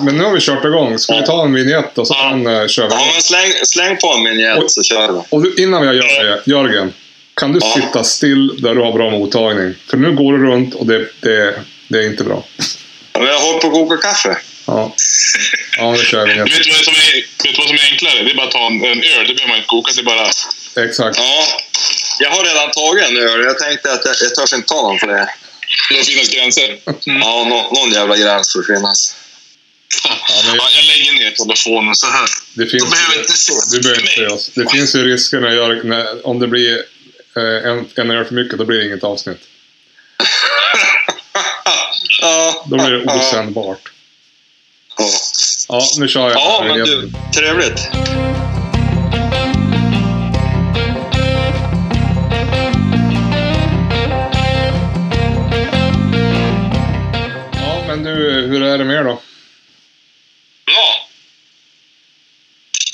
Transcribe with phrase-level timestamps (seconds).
[0.00, 0.98] Men nu har vi kört igång.
[0.98, 2.94] Ska vi ta en vignett och sen uh, kör vi?
[2.94, 5.20] Ja, släng, släng på en vignett så kör vi.
[5.30, 6.92] Och du, innan vi gör det, Jörgen.
[7.36, 7.72] Kan du Ja.
[7.74, 9.74] sitta still där du har bra mottagning?
[9.90, 11.54] För nu går du runt och det, det,
[11.88, 12.44] det är inte bra.
[13.12, 14.36] Ja, men jag håller på att koka kaffe.
[14.66, 14.94] Ja,
[15.78, 16.34] ja det kör vi.
[16.34, 17.14] Vet du vad som är,
[17.44, 18.22] vet du vad som är enklare?
[18.24, 19.26] Det är bara att ta en, en öl.
[19.28, 19.92] Det behöver man inte koka.
[19.96, 20.26] Det är bara...
[20.86, 21.18] Exakt.
[21.18, 21.44] Ja,
[22.18, 23.44] jag har redan tagit en öl.
[23.44, 25.28] Jag tänkte att jag, jag törs inte ta någon för det.
[25.90, 26.68] Det finns gränser.
[27.06, 27.20] Mm.
[27.20, 29.16] Ja, nå, någon jävla gräns får finnas.
[30.04, 32.28] Ja, jag lägger ner telefonen så här.
[32.54, 34.50] Det finns, behöver inte se du behöver inte se oss.
[34.54, 36.74] Det finns ju risker när, jag, när om det blir
[37.36, 39.38] eh, en, en öl för mycket, då blir det inget avsnitt.
[42.66, 43.92] Då blir det osändbart.
[44.98, 45.08] ja.
[45.68, 46.32] Ja, nu kör jag.
[46.32, 47.80] Ja, men du, trevligt.
[57.52, 58.10] Ja, men du,
[58.48, 59.20] hur är det med då?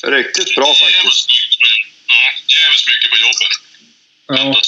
[0.03, 1.33] Riktigt bra faktiskt.
[1.33, 1.67] Jävligt mycket på,
[2.07, 2.23] ja,
[2.57, 3.53] jävligt mycket på jobbet.
[4.27, 4.61] Ja,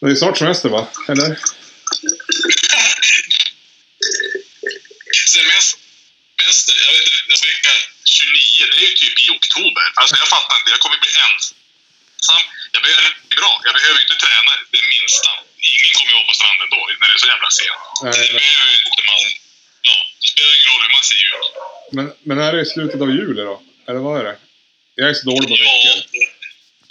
[0.00, 0.82] det är snart semester va?
[1.08, 1.30] Eller?
[5.34, 7.72] Semester, jag vet inte, vecka
[8.04, 9.84] 29, det är ju typ i oktober.
[10.00, 12.42] Alltså jag fattar inte, jag kommer bli ensam.
[12.74, 15.30] Jag behöver, bra, jag behöver inte träna det minsta.
[15.72, 17.82] Ingen kommer ju vara på stranden då, när det är så jävla sent.
[18.02, 18.32] Nej, det nej.
[18.40, 19.22] behöver ju inte man...
[20.34, 21.46] Spelar ingen roll hur man ser ut.
[21.96, 23.56] Men, men är det i slutet av juli då?
[23.88, 24.36] Eller vad är det?
[24.98, 25.96] Jag är så dålig på veckor.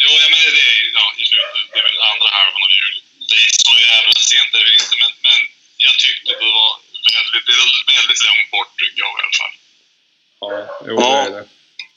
[0.03, 1.64] ja, ja, men det är ja, i slutet.
[1.73, 2.99] Det är väl andra halvan av juli.
[3.30, 5.39] Det är så jävla sent är det inte, men, men
[5.88, 6.71] jag tyckte det var
[7.17, 9.53] väldigt, det var väldigt långt bort tycker jag i alla fall.
[10.44, 10.49] Ja,
[10.88, 11.09] jo, Ja.
[11.11, 11.45] det är det.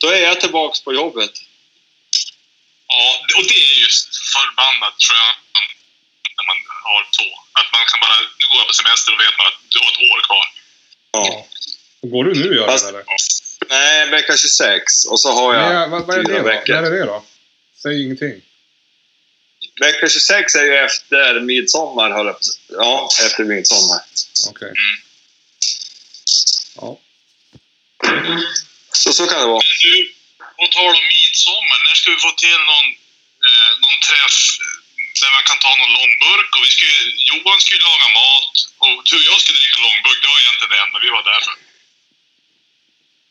[0.03, 1.35] Då är jag tillbaks på jobbet.
[2.95, 3.07] Ja,
[3.39, 5.39] och det är just förbannat skönt
[6.37, 6.59] när man
[6.89, 7.29] har två.
[7.59, 8.17] Att man kan bara,
[8.59, 10.47] jag på semester och vet man att du har ett år kvar.
[11.17, 11.47] Ja.
[12.03, 13.05] Går du nu Jörgen Fast- eller?
[13.69, 15.05] Nej, vecka 26.
[15.11, 16.43] Och så har jag Nej, vad, vad är det då?
[16.45, 16.75] veckor.
[16.75, 17.25] När är det då?
[17.83, 18.35] Säg ingenting.
[19.81, 22.37] Vecka 26 är ju efter midsommar, höll jag.
[22.69, 24.01] Ja, efter midsommar.
[24.51, 24.69] Okej.
[24.85, 24.97] Mm.
[26.81, 26.99] Ja.
[28.93, 29.63] Så, så kan det vara.
[29.69, 29.93] Men du,
[30.61, 32.89] på tal om midsommar, när ska vi få till någon,
[33.49, 34.39] eh, någon träff
[35.23, 36.49] där man kan ta någon långburk?
[36.57, 38.55] Och vi ska, ju- Johan ska ju laga mat
[38.87, 40.19] och du och jag skulle dricka långburk.
[40.23, 41.55] Det var egentligen det enda vi var där för.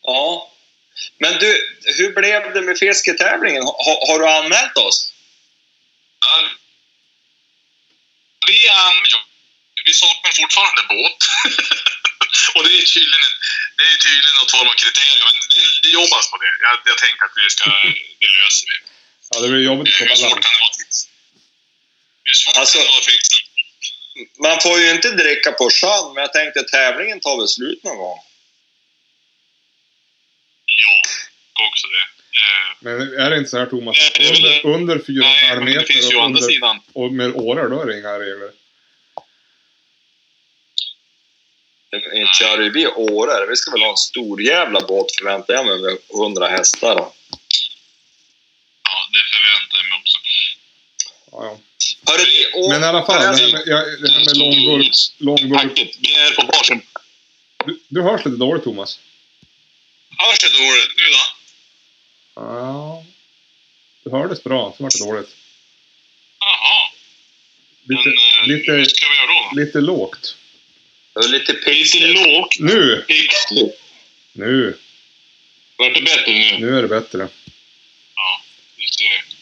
[0.10, 0.52] Ja.
[1.20, 1.50] Men du,
[1.98, 3.64] hur blev det med fisketävlingen?
[3.64, 4.98] Ha, har du anmält oss?
[6.26, 6.50] Ja,
[8.48, 9.20] Vi, um, ja,
[9.86, 11.20] vi saknar fortfarande båt.
[12.56, 13.32] och det är tydligen,
[13.78, 15.26] det är tydligen något form av kriterium.
[15.28, 16.52] Men det, det jobbas på det.
[16.66, 17.66] Jag, jag tänker att vi ska,
[18.22, 18.76] det löser vi.
[19.32, 20.46] ja, det blir jobbigt Hur att få svårt balans.
[20.46, 21.08] kan det vara att fixa?
[22.28, 23.35] Hur svårt Alltså- kan det vara att fixa?
[24.40, 27.98] Man får ju inte dricka på sjön, men jag tänkte tävlingen tar väl slut någon
[27.98, 28.20] gång.
[30.66, 31.02] Ja,
[31.68, 32.06] också det.
[32.40, 33.98] Eh, Men är det inte så här Thomas?
[34.20, 36.82] Under, under 4,5 nej, men det finns ju meter och, andra under, sidan.
[36.94, 38.52] och med årar, då är det inga regler.
[42.14, 43.48] Inte kör ju vi årar.
[43.48, 46.96] Vi ska väl ha en stor jävla båt förväntar jag mig med 100 hästar.
[46.96, 47.12] Ja,
[49.12, 50.18] det förväntar jag mig också.
[51.32, 51.60] Ja, ja.
[52.08, 52.26] Hörru,
[52.66, 54.92] å- Men i alla fall, det här med, ja, det här med långburk.
[55.18, 55.80] långburk.
[55.80, 56.82] Är på varsin...
[57.66, 59.00] Du, du hörs lite dåligt Thomas.
[60.18, 61.36] Hörs det dåligt nu då?
[62.42, 63.04] Ja.
[64.04, 65.30] Du hördes bra, så vart det dåligt.
[66.40, 66.92] Jaha.
[67.88, 69.56] Lite, Men eh, lite, vad ska vi göra då?
[69.62, 70.36] lite lågt.
[71.14, 72.28] det lite Lite pixligt.
[72.28, 72.60] lågt.
[72.60, 73.06] Nu!
[73.08, 73.82] Pixligt.
[74.34, 74.78] Nu!
[75.78, 76.58] Vart det bättre nu?
[76.60, 77.28] Nu är det bättre.
[78.16, 78.42] Ja,
[78.78, 79.35] just det.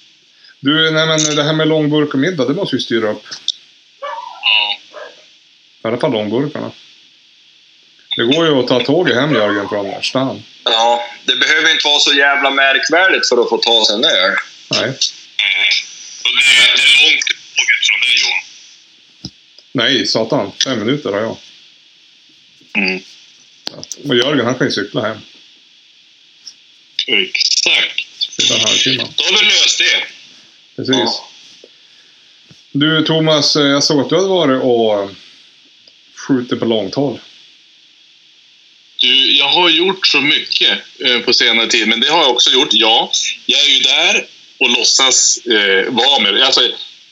[0.64, 3.24] Du, nej men det här med långburk och middag, det måste vi styra upp.
[4.42, 4.80] Ja.
[5.84, 6.72] I alla fall långburkarna.
[8.16, 10.44] Det går ju att ta tåget hem Jörgen från stan.
[10.64, 14.36] Ja, det behöver inte vara så jävla märkvärdigt för att få ta sig en öl.
[14.72, 14.84] Nej.
[14.84, 14.94] Mm.
[16.24, 18.44] Och det är det är långt till tåget från dig Johan.
[19.72, 20.52] Nej, satan.
[20.64, 21.38] Fem minuter har jag.
[22.78, 23.04] Mm.
[24.10, 25.18] Och Jörgen, han kan ju cykla hem.
[27.08, 28.08] Exakt.
[29.18, 30.23] Då har vi löst det.
[30.76, 30.96] Precis.
[30.96, 31.28] Ja.
[32.72, 35.10] Du Thomas, eh, jag såg att du hade varit och
[36.28, 37.20] skjutit på långt håll.
[39.02, 42.50] Du, jag har gjort så mycket eh, på senare tid, men det har jag också
[42.50, 43.12] gjort, ja.
[43.46, 44.26] Jag är ju där
[44.60, 46.42] och låtsas eh, vara med.
[46.42, 46.62] Alltså,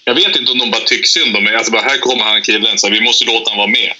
[0.05, 1.55] jag vet inte om de bara tycker synd om mig.
[1.55, 3.93] Alltså, bara, här kommer han killen, så vi måste låta honom vara med.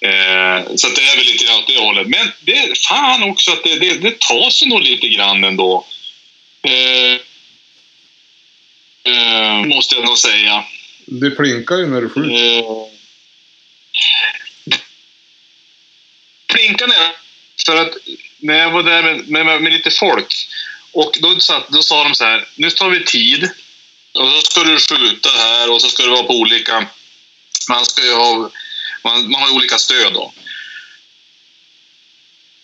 [0.00, 2.06] Eh, så det är väl lite åt det hållet.
[2.06, 5.86] Men det fan också att det, det, det tar sig nog lite grann ändå.
[6.62, 7.20] Eh,
[9.06, 10.64] eh, måste jag nog säga.
[11.04, 12.58] Det plinkar ju när du skjuter.
[12.58, 12.86] Eh,
[16.54, 17.12] finkan är
[17.66, 17.94] för att
[18.38, 20.48] när jag var där med, med, med lite folk
[20.92, 23.50] och då, satt, då sa de så här, nu tar vi tid
[24.12, 26.86] och så ska du skjuta här och så ska det vara på olika...
[27.68, 28.50] Man ska ju ha...
[29.04, 30.32] Man, man har olika stöd då.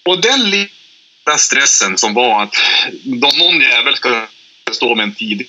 [0.02, 2.54] Och den lilla stressen som var att
[3.04, 4.28] någon jävel ska
[4.72, 5.48] stå med en tid.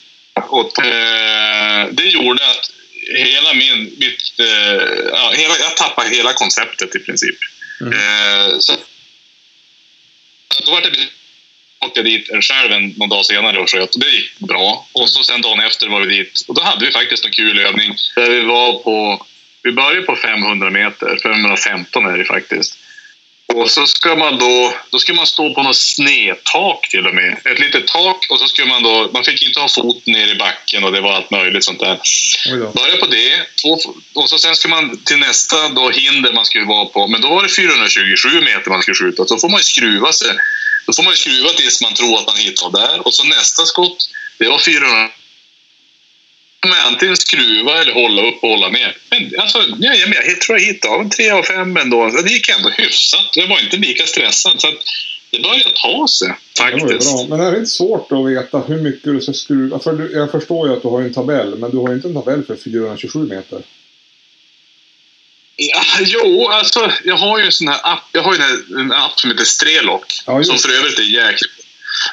[0.49, 2.71] Och, eh, det gjorde att
[3.15, 3.95] hela min...
[3.99, 7.37] Mitt, eh, ja, hela, jag tappade hela konceptet i princip.
[7.81, 7.93] Mm.
[7.93, 8.73] Eh, så,
[10.65, 10.89] då var det
[11.85, 14.87] åkte jag dit själv en, någon dag senare och sköt och det gick bra.
[14.91, 17.59] Och så sen dagen efter var vi dit och då hade vi faktiskt en kul
[17.59, 19.25] övning där vi var på...
[19.65, 22.79] Vi började på 500 meter, 515 är det faktiskt.
[23.47, 27.37] Och så ska man då, då ska man stå på något snedtak till och med.
[27.45, 30.35] Ett litet tak och så skulle man då, man fick inte ha foten ner i
[30.35, 31.99] backen och det var allt möjligt sånt där.
[32.73, 33.79] Börja på det och,
[34.13, 37.07] och så sen ska man till nästa då hinder man skulle vara på.
[37.07, 39.25] Men då var det 427 meter man skulle skjuta.
[39.25, 40.31] Så får man ju skruva sig.
[40.85, 43.07] Då får man ju skruva tills man tror att man hittar där.
[43.07, 45.09] Och så nästa skott, det var 400
[46.69, 48.97] man antingen skruva eller hålla upp och hålla ner.
[49.09, 52.09] Men alltså, ja, jag, jag tror jag hittade en 3 av 5 ändå.
[52.09, 53.29] Det gick ändå hyfsat.
[53.33, 54.61] Jag var inte lika stressad.
[54.61, 54.67] Så
[55.31, 57.13] det började ta sig Det faktiskt.
[57.13, 57.25] bra.
[57.29, 59.79] Men är det inte svårt att veta hur mycket du ska skruva?
[59.79, 62.07] För du, jag förstår ju att du har en tabell, men du har ju inte
[62.07, 63.61] en tabell för 427 meter.
[65.55, 68.03] Ja, jo, alltså jag har ju en sån här app.
[68.11, 68.41] Jag har ju
[68.79, 70.05] en, app som heter Strelok.
[70.25, 71.51] Ja, som för övrigt är jäkligt...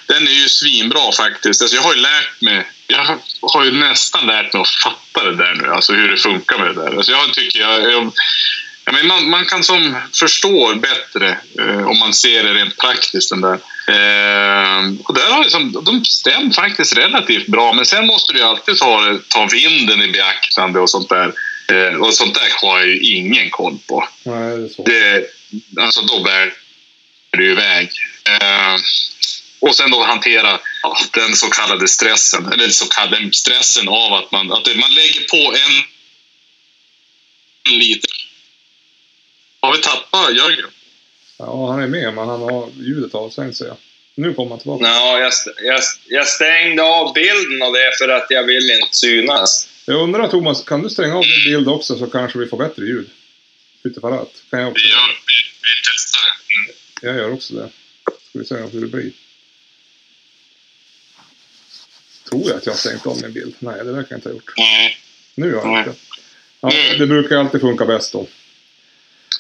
[0.07, 1.63] Den är ju svinbra faktiskt.
[1.63, 2.67] Alltså, jag har ju lärt mig...
[2.91, 5.69] Jag har ju nästan lärt mig att fatta det där nu.
[5.69, 6.97] Alltså hur det funkar med det där.
[6.97, 7.93] Alltså, jag tycker jag...
[7.93, 8.13] jag
[8.85, 13.31] jag menar, man, man kan som förstår bättre eh, om man ser det rent praktiskt.
[13.31, 13.55] Den där.
[13.89, 17.73] Eh, och där har liksom, de stämt faktiskt relativt bra.
[17.73, 21.33] Men sen måste du alltid ta, ta vinden i beaktande och sånt där.
[21.73, 24.09] Eh, och sånt där har jag ju ingen koll på.
[24.23, 24.83] Nej, det är så.
[24.83, 25.27] Det,
[25.83, 26.53] alltså då bär
[27.31, 27.91] det ju iväg.
[28.25, 28.77] Eh,
[29.61, 32.53] och sen då hantera ja, den så kallade stressen.
[32.53, 35.83] Eller så kallade stressen av att man, att man lägger på en
[37.79, 38.11] liten...
[39.61, 40.71] Har vi tappat Jörgen?
[41.39, 43.71] Ja, han är med, men han har ljudet avstängt sig.
[44.15, 44.85] Nu kommer han tillbaka.
[44.85, 45.33] Ja, jag,
[45.65, 49.69] jag, jag stängde av bilden och det är för att jag vill inte synas.
[49.87, 52.87] Jag undrar Thomas, kan du stänga av din bild också så kanske vi får bättre
[52.87, 53.11] ljud?
[53.83, 54.83] Utifrån Kan jag också?
[54.85, 56.55] Vi, gör, vi, vi testar det.
[56.55, 56.77] Mm.
[57.03, 57.71] Jag gör också det.
[58.29, 59.13] Ska vi se hur det blir.
[62.31, 63.55] Tror jag att jag har stängt av min bild?
[63.59, 64.53] Nej, det verkar jag inte ha gjort.
[64.57, 64.99] Nej.
[65.35, 65.79] Nu har jag Nej.
[65.79, 65.99] inte.
[66.61, 68.27] Ja, det brukar alltid funka bäst då.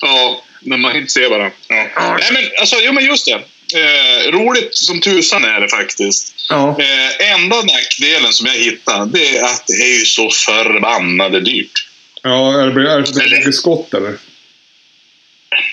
[0.00, 1.52] Ja, när man inte ser varandra.
[1.68, 2.16] Ja.
[2.20, 3.42] Nej, men alltså, jo, men just det.
[3.74, 6.34] Eh, roligt som tusan är det faktiskt.
[6.48, 6.76] Ja.
[6.80, 11.88] Eh, enda nackdelen som jag hittade, det är att det är ju så förbannade dyrt.
[12.22, 14.14] Ja, är det, är det mycket skott eller?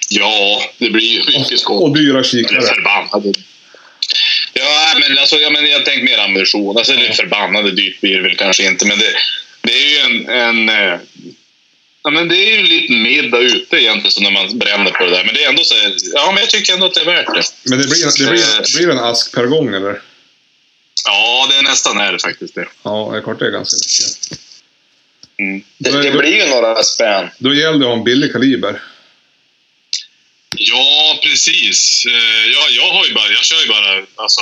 [0.10, 1.96] Ja, det blir ju mycket Och skott.
[1.96, 2.62] dyra Eller kikare.
[2.62, 3.34] förbannade.
[5.10, 6.78] Men alltså, jag, men, jag tänker mer ammunition.
[6.78, 9.14] Alltså, det är förbannade dyrt blir det väl kanske inte, men det,
[9.62, 10.30] det är ju en...
[10.30, 11.00] en eh,
[12.04, 15.04] ja, men det är ju en liten middag ute egentligen så när man bränner på
[15.04, 15.24] det där.
[15.26, 15.76] Men det är ändå så
[16.14, 17.44] Ja, men jag tycker ändå att det är värt det.
[17.70, 20.02] Men det blir, det blir, det blir en ask per gång eller?
[21.06, 22.68] Ja, det är nästan är det faktiskt det.
[22.84, 24.40] Ja, det är klart det är ganska mycket.
[25.40, 25.64] Mm.
[25.78, 27.30] Det det- blir ju några spänn.
[27.38, 28.82] Då gäller det att ha en billig kaliber.
[30.58, 32.06] Ja, precis.
[32.06, 34.06] Eh, Ja, jag, har ju bara, jag kör ju bara...
[34.16, 34.42] Alltså,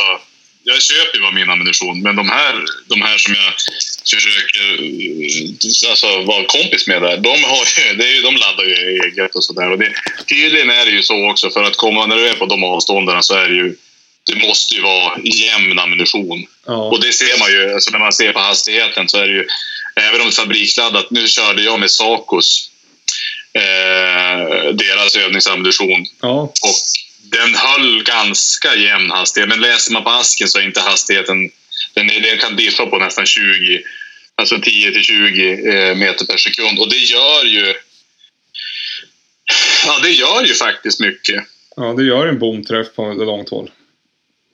[0.68, 3.54] jag köper ju bara min ammunition, men de här, de här som jag
[4.22, 8.64] försöker eh, alltså, vara kompis med där, de, har ju, det är ju, de laddar
[8.64, 9.94] ju eget och sådär.
[10.28, 13.24] Tydligen är det ju så också, för att komma när du är på de avstånden
[13.24, 13.76] så är det ju...
[14.28, 16.46] Det måste ju vara jämn ammunition.
[16.66, 16.76] Ja.
[16.76, 19.48] Och det ser man ju, alltså när man ser på hastigheten så är det ju,
[19.96, 22.70] även om det är fabriksladdat, nu körde jag med Sacos,
[23.54, 26.42] eh, deras övningsammunition Ja.
[26.42, 26.76] och
[27.32, 29.50] den höll ganska jämn hastighet.
[29.50, 31.52] Men läser man på asken så är inte hastigheten,
[31.94, 33.84] den, den kan diffa på nästan 20,
[34.36, 37.74] alltså 10 till 20 eh, meter per sekund och det gör ju
[39.86, 41.44] Ja, det gör ju faktiskt mycket.
[41.76, 43.72] ja, det gör en bomträff på långt håll.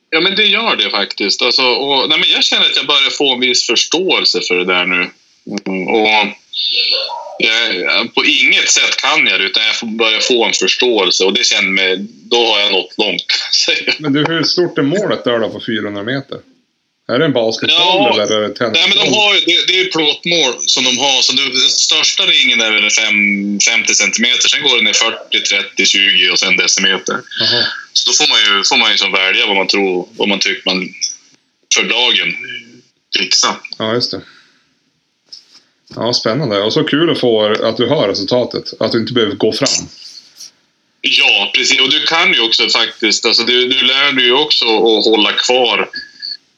[0.10, 1.42] Ja, men det gör det faktiskt.
[1.42, 4.66] Alltså, och, nej, men jag känner att jag börjar få en viss förståelse för det
[4.66, 5.10] där nu.
[5.68, 6.08] Mm, och
[7.40, 11.24] jag, på inget sätt kan jag det, utan jag får börja få en förståelse.
[11.26, 13.26] Och det känner mig, då har jag nått långt.
[14.00, 16.38] Men du, hur stort är målet där då på 400 meter?
[17.08, 19.84] Är det en basketboll Ja, eller är det Nej, men de har det, det är
[19.84, 21.22] ju plåtmål som de har.
[21.22, 24.48] Så den största ringen är väl fem- 50 centimeter.
[24.50, 27.18] Sen går den ner 40, 30, 20 och sen decimeter.
[27.40, 27.66] Jaha.
[27.94, 30.40] Så då får man ju, får man ju liksom välja vad man tror, vad man
[30.40, 30.90] tycker man
[31.76, 32.36] för dagen
[33.18, 33.56] fixar.
[33.78, 34.22] Ja, just det.
[35.96, 36.62] Ja, spännande.
[36.62, 38.74] Och så kul att få att du hör resultatet.
[38.80, 39.88] Att du inte behöver gå fram.
[41.02, 41.82] Ja, precis.
[41.82, 45.32] Och du kan ju också faktiskt, alltså du, du lär dig ju också att hålla
[45.32, 45.90] kvar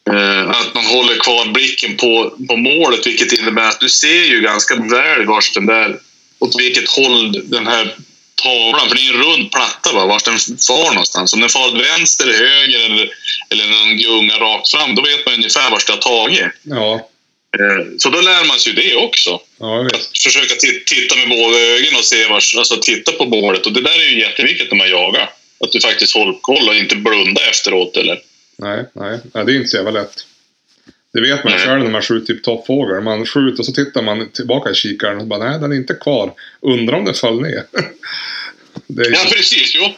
[0.10, 4.42] eh, att man håller kvar blicken på, på målet vilket innebär att du ser ju
[4.42, 6.00] ganska väl vars den där,
[6.40, 7.96] åt vilket håll den här
[8.44, 11.34] tavlan, för det är en rund platta va, vart den far någonstans.
[11.34, 13.10] Om den far vänster, höger eller,
[13.50, 16.46] eller någon gunga rakt fram, då vet man ungefär vart det har tagit.
[16.63, 17.10] Ja,
[17.98, 19.41] Så då lär man sig ju det också.
[19.60, 19.86] ja.
[19.86, 23.65] Att försöka ti- titta med båda ögonen och se vars, alltså titta på målet.
[23.65, 25.29] Och det där är ju jätteviktigt när man jagar.
[25.60, 27.98] Att du faktiskt håller koll och inte blunda efteråt.
[27.98, 28.22] Eller?
[28.57, 30.25] Nej, nej, nej, det är inte så jävla lätt.
[31.13, 31.65] Det vet man Nej.
[31.65, 33.01] själv när man skjuter typ toppfågel.
[33.03, 35.93] Man skjuter och så tittar man tillbaka i kikaren och bara nej, den är inte
[35.93, 36.33] kvar.
[36.62, 37.50] Undrar om den föll ner.
[39.00, 39.72] är, Ja, precis.
[39.75, 39.95] Jo.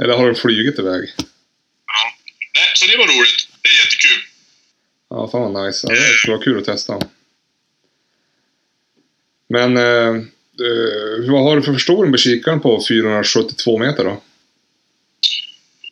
[0.00, 1.04] Eller har den flugit iväg?
[1.86, 2.12] Ja.
[2.54, 3.48] Nej, så det var roligt.
[3.62, 4.22] Det är jättekul.
[5.10, 5.86] Ja, fan vad nice.
[5.88, 7.00] Ja, det skulle vara kul att testa.
[9.48, 10.12] Men eh,
[11.30, 14.22] vad har du för förstoring på kikaren på 472 meter då?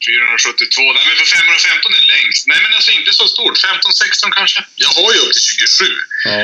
[0.06, 0.82] 472.
[0.96, 2.42] Nej, men för 515 är längst.
[2.50, 3.56] Nej, men alltså inte så stort.
[3.64, 4.60] 15-16 kanske.
[4.84, 5.84] Jag har ju upp till 27
[6.24, 6.38] Ja,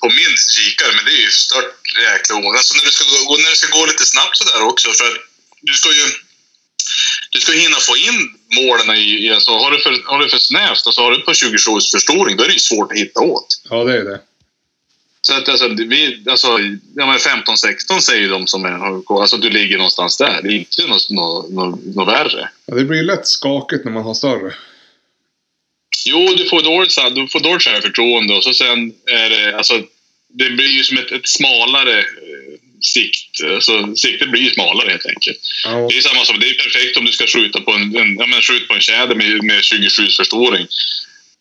[0.00, 1.74] på min kikare, men det är ju stört
[2.06, 2.58] jäkla onödigt.
[2.60, 5.10] Alltså när det, ska gå, när det ska gå lite snabbt sådär också, för
[5.68, 6.06] du ska ju
[7.34, 9.30] du ska hinna få in målen i...
[9.30, 11.56] Alltså, har, du för, har du för snävt, alltså har du på 27
[11.92, 13.46] förstoring, då är det ju svårt att hitta åt.
[13.70, 14.20] ja det är det.
[15.20, 16.48] Så att alltså, vi, alltså
[16.94, 20.40] ja, men 15-16 säger de som är, alltså du ligger någonstans där.
[20.42, 22.48] Det är inte något, något, något, något värre.
[22.66, 24.54] Ja, det blir lätt skakigt när man har större.
[26.06, 29.82] Jo, du får dåligt, du får dåligt självförtroende och så sen är det, alltså,
[30.28, 32.04] det blir ju som ett, ett smalare
[32.86, 33.42] sikt.
[33.54, 35.38] Alltså, siktet blir smalare helt enkelt.
[35.64, 38.16] Ja, Det är samma som, det är perfekt om du ska skjuta på en, en,
[38.16, 40.66] ja, men skjut på en tjäder med, med 27 förstoring.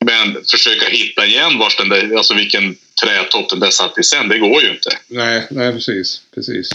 [0.06, 4.28] Men försöka hitta igen vars den där, alltså vilken trätopp den där satt i sen,
[4.30, 4.90] det går ju inte.
[5.08, 6.22] nej, nej precis.
[6.36, 6.70] precis.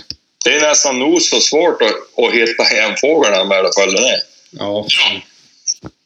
[0.45, 4.21] Det är nästan nog så svårt att, att hitta hem fåglarna med att följa ner.
[4.51, 5.21] Ja, Ja.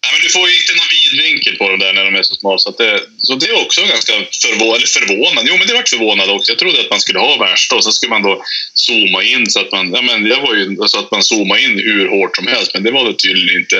[0.02, 2.34] Nej, men du får ju inte någon vidvinkel på dem där när de är så
[2.34, 2.58] små.
[2.58, 4.12] Så, det, så det är också ganska
[4.44, 5.44] förvå eller förvånad.
[5.48, 6.52] Jo, men det vart förvånad också.
[6.52, 8.44] Jag trodde att man skulle ha värsta och så skulle man då
[8.74, 9.92] zooma in så att man...
[9.92, 12.82] Ja, men jag var ju så att man zoomade in hur hårt som helst, men
[12.82, 13.76] det var det tydligen inte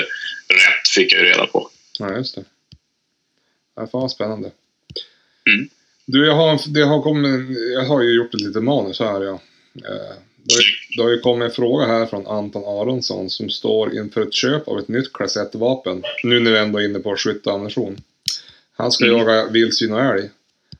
[0.49, 1.71] rätt, fick jag ju reda på.
[1.99, 2.45] ja just det.
[3.76, 4.50] Ja, fan vad spännande.
[5.47, 5.69] Mm.
[6.07, 9.23] Du, jag har, det har kommit, jag har ju gjort ett litet manus här.
[9.23, 9.41] Ja.
[9.75, 10.17] Eh,
[10.97, 14.69] Det har, ju, kommit en fråga här från Anton Aronsson som står inför ett köp
[14.69, 16.03] av ett nytt klass 1-vapen.
[16.25, 17.97] Nu när vi ändå är inne på skytte och ammunition.
[18.77, 19.19] Han ska Mm.
[19.19, 20.31] jaga vildsvin och älg.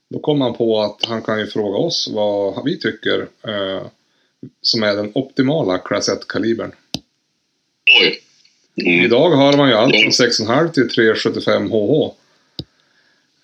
[0.09, 3.87] Då kom han på att han kan ju fråga oss vad vi tycker eh,
[4.63, 6.73] som är den optimala klass 1-kalibern.
[8.01, 8.23] Oj.
[8.77, 9.05] Mm.
[9.05, 12.15] Idag har man ju allt från 6,5 till 3,75 HH.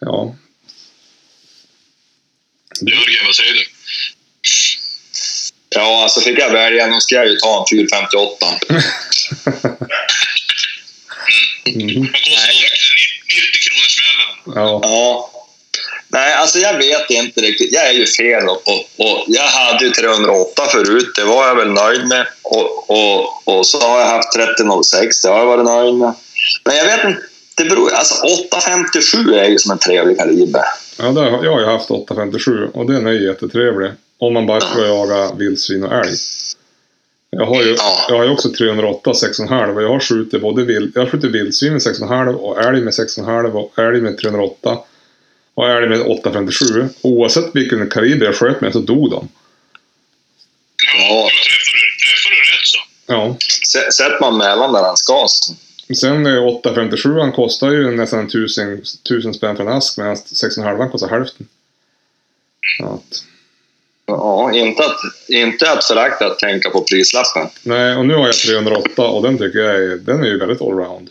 [0.01, 0.35] Ja,
[2.81, 3.77] Jörgen, vad säger du?
[5.78, 8.47] Ja, alltså fick jag välja, då ska jag ju ta en 458.
[11.66, 12.08] mhm.
[12.12, 12.70] Vad kostar Nej.
[12.73, 13.37] de?
[13.37, 14.30] 90 kronor smällen.
[14.56, 14.80] ja.
[14.82, 15.30] Ja.
[16.11, 17.73] Nej, alltså jag vet inte riktigt.
[17.73, 18.73] Jag är ju fel då på,
[19.04, 22.26] och Jag hade ju 308 förut, det var jag väl nöjd med.
[22.42, 26.14] Och, och, och så har jag haft 3006, det har jag varit nöjd med.
[26.64, 27.23] Men jag vet inte,
[27.54, 28.14] det beror Alltså
[28.47, 30.64] 857 är ju som en trevlig kaliber.
[30.99, 33.90] Ja där, har- jag har ju haft 8,57 och den är ju jättetrevlig.
[34.19, 36.17] Om man bara ska jaga vildsvin och älg.
[37.31, 38.07] Jag har ju, Ja.
[38.09, 41.31] jag har ju också 308 6,5 och jag har skjutit både vild, jag har skjutit
[41.31, 44.78] vildsvin med 6,5 och älg med 6,5 och älg med 308.
[45.55, 46.88] Och älg med 8,57.
[47.02, 49.28] Oavsett vilken kaliber jag sköt med så dog de.
[50.99, 52.78] Ja, träffar du, träffar du rätt så.
[53.07, 53.37] Ja.
[53.93, 55.25] Sätter man mellan där han ska.
[55.28, 55.55] så-
[55.97, 58.73] Sen eh, 857 han kostar ju nästan 1000,
[59.04, 61.49] 1000 spänn för en ask medan 6,5 kostar hälften.
[62.85, 63.25] Att,
[64.07, 67.47] Ja, inte att, inte att förakta att tänka på prislappen.
[67.62, 70.62] nej, och nu har jag 308 och den tycker jag är, den är ju väldigt
[70.66, 71.09] allround.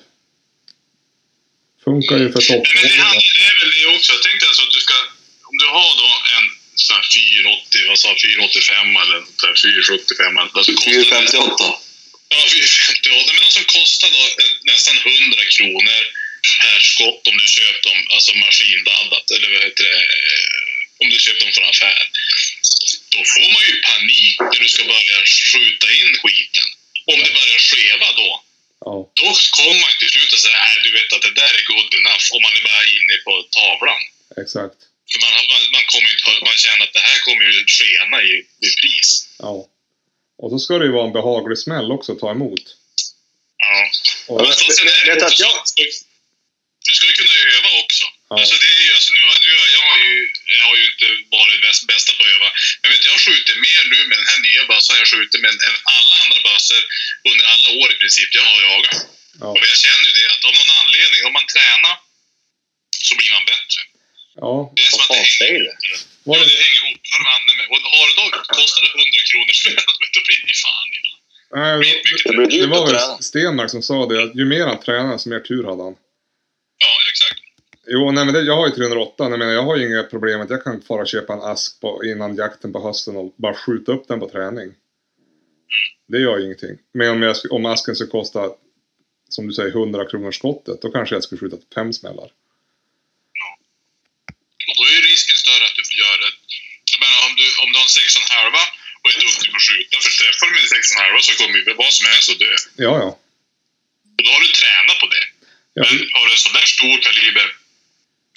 [1.84, 2.92] Funkar ju för men det, toppfågel.
[3.08, 4.10] handlar- det är väl det också.
[4.18, 4.96] Jag tänkte alltså att du ska...
[5.50, 6.46] Om du har då en
[6.86, 10.92] sån här 480, vad sa jag, 485 eller något där, 475 eller så kostar
[11.22, 11.32] det...
[11.32, 11.87] 458.
[12.30, 13.34] Ja, 458.
[13.34, 16.02] Men de som kostar då eh, nästan 100 kronor
[16.62, 19.26] per skott om du köpt dem alltså maskinladdat.
[19.36, 20.00] Eller vad heter det?
[20.00, 22.02] eh, Om du köpt dem från affär.
[23.14, 25.18] Då får man ju panik när du ska börja
[25.52, 26.68] skjuta in skiten.
[27.12, 28.30] Om det börjar skeva då.
[28.86, 31.64] Ja, Då kommer man till slut och säger att du vet att det där är
[31.74, 34.02] good enough om man är bara inne på tavlan.
[34.44, 34.80] exakt.
[35.12, 38.34] För man, man, man, kommer inte, man känner att det här kommer ju skena i,
[38.68, 39.10] i pris.
[39.46, 39.54] Ja.
[40.42, 42.66] Och så ska det ju vara en behaglig smäll också att ta emot.
[43.66, 43.78] Ja.
[44.30, 45.66] Och, Ja, Fast det vet att jag-
[46.88, 48.06] Du ska ju kunna öva också.
[48.30, 48.34] Ja.
[48.40, 50.14] Alltså det är ju, alltså nu, nu, jag, har ju,
[50.60, 52.50] jag har ju inte varit bäst, bästa på att öva.
[52.82, 55.52] Men vet, du, jag skjuter mer nu med den här nya bössan jag skjuter med
[55.68, 56.82] än alla andra bössor
[57.30, 58.98] under alla år i princip jag har jagat.
[59.42, 59.48] Ja.
[59.58, 61.96] Och jag känner ju det att av någon anledning, om man tränar
[63.08, 63.80] så blir man bättre.
[64.44, 64.54] ja.
[64.76, 65.66] Det är som att det hänger.
[66.28, 67.02] Ja, men det hänger ihop.
[67.14, 67.66] Hör banne mig.
[67.72, 68.26] Och har det då
[68.60, 69.80] kostar det 100 kronor spel,
[70.16, 71.16] då blir det ju fan illa.
[71.58, 71.74] Nej,
[72.26, 73.24] Det det, var väl.
[73.32, 75.96] Stenmark som sa det, att ju mer han tränade, desto mer tur hade han.
[76.84, 77.40] Ja, exakt.
[77.88, 79.24] Jo, nej men det, jag har ju 308.
[79.24, 81.82] Jag menar, jag har ju inga problem att jag kan fara och köpa en ask
[81.82, 84.70] på, innan jakten på hösten och bara skjuta upp den på träning.
[86.12, 86.76] Det gör ju ingenting.
[86.94, 88.42] Men om, jag, om asken skulle kosta,
[89.30, 92.30] som du säger, 100 kronor skottet, då kanske jag skulle skjuta fem smällar.
[94.70, 96.42] Och då är ju risken större att du får göra ett...
[96.92, 97.98] Jag menar om du, om du har en
[98.38, 98.60] 6,5
[99.02, 101.74] och är duktig på att skjuta, för träffar du med en 6,5 så kommer ju
[101.74, 102.56] vad som helst att dö.
[102.86, 103.10] Ja, ja.
[104.18, 105.26] Och då har du tränat på det.
[105.74, 107.48] ja Men har du en sån där stor kaliber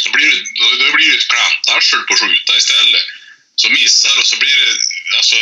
[0.02, 3.06] så blir det, då, då blir det ett klantarsel på att skjuta istället.
[3.56, 4.72] Så missar och så blir det,
[5.16, 5.36] alltså,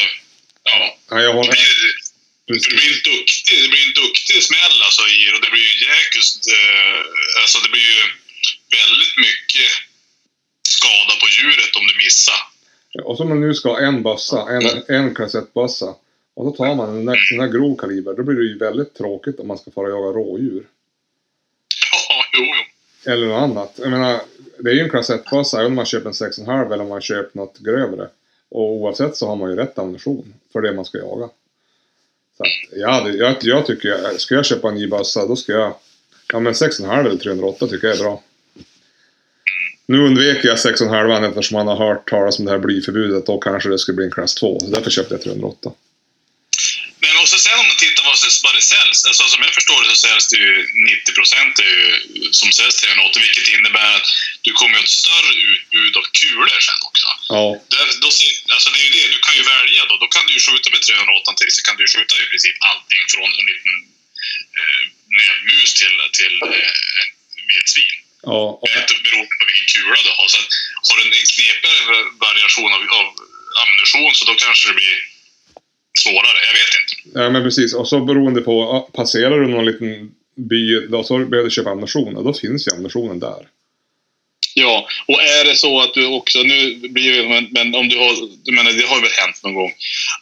[0.64, 0.98] ja.
[1.10, 1.52] nej, jag håller...
[1.52, 5.50] blir det, det blir en duktig, det blir en duktig smäll alltså i och det
[5.50, 7.00] blir ju en jäkus, eh,
[7.40, 8.02] alltså det blir ju
[8.70, 9.70] väldigt mycket
[10.62, 12.40] skada på djuret om du missar.
[13.04, 15.94] Och som man nu ska ha en bössa, en, en kassettbössa.
[16.34, 19.40] Och då tar man en sån där grov kaliber, då blir det ju väldigt tråkigt
[19.40, 20.66] om man ska fara och jaga rådjur.
[21.82, 23.12] Ja, jo, jo.
[23.12, 23.74] Eller något annat.
[23.76, 24.20] Jag menar,
[24.58, 27.38] det är ju en kassettbössa även om man köper en 6,5 eller om man köper
[27.38, 28.08] något grövre.
[28.48, 31.28] Och oavsett så har man ju rätt ammunition för det man ska jaga.
[32.36, 35.74] Så att, ja, jag, jag tycker, ska jag köpa en ny bössa då ska jag...
[36.32, 38.22] Ja men 6,5 eller 308 tycker jag är bra.
[39.92, 43.26] Nu undvek jag 6,5 eftersom man har hört talas om det här blyförbudet.
[43.30, 44.60] Då kanske det skulle bli en klass 2.
[44.60, 45.70] Så därför köpte jag 308.
[47.04, 48.16] Men och så sen om man tittar vad
[48.46, 50.54] vad det säljs, alltså som jag förstår det så säljs det ju
[51.06, 51.54] 90 procent
[52.38, 54.08] som säljs 380 vilket innebär att
[54.46, 57.08] du kommer ju ha ett större utbud av kulor sen också.
[57.34, 58.10] Ja, Där, då,
[58.54, 59.94] alltså det är ju det, du kan ju välja då.
[60.04, 62.56] Då kan du ju skjuta med 308 till så kan du ju skjuta i princip
[62.70, 63.76] allting från en liten
[64.58, 64.82] eh,
[65.20, 67.00] näbbmus till, till eh,
[67.38, 67.98] en vildsvin.
[68.22, 68.68] Ja, och,
[69.06, 70.28] beroende på vilken kula du har.
[70.38, 70.52] Att,
[70.88, 73.08] har du en knepigare variation av, av
[73.62, 74.96] ammunition så då kanske det blir
[76.02, 76.38] svårare.
[76.48, 76.94] Jag vet inte.
[77.18, 77.74] ja men precis.
[77.74, 78.54] Och så beroende på,
[78.98, 79.90] passerar du någon liten
[80.50, 82.16] by då så behöver du köpa ammunition.
[82.16, 83.42] Och då finns ju ammunitionen där.
[84.60, 87.96] Ja, och är det så att du också, nu blir det, men, men om du
[87.98, 88.12] har,
[88.44, 89.72] du menar det har väl hänt någon gång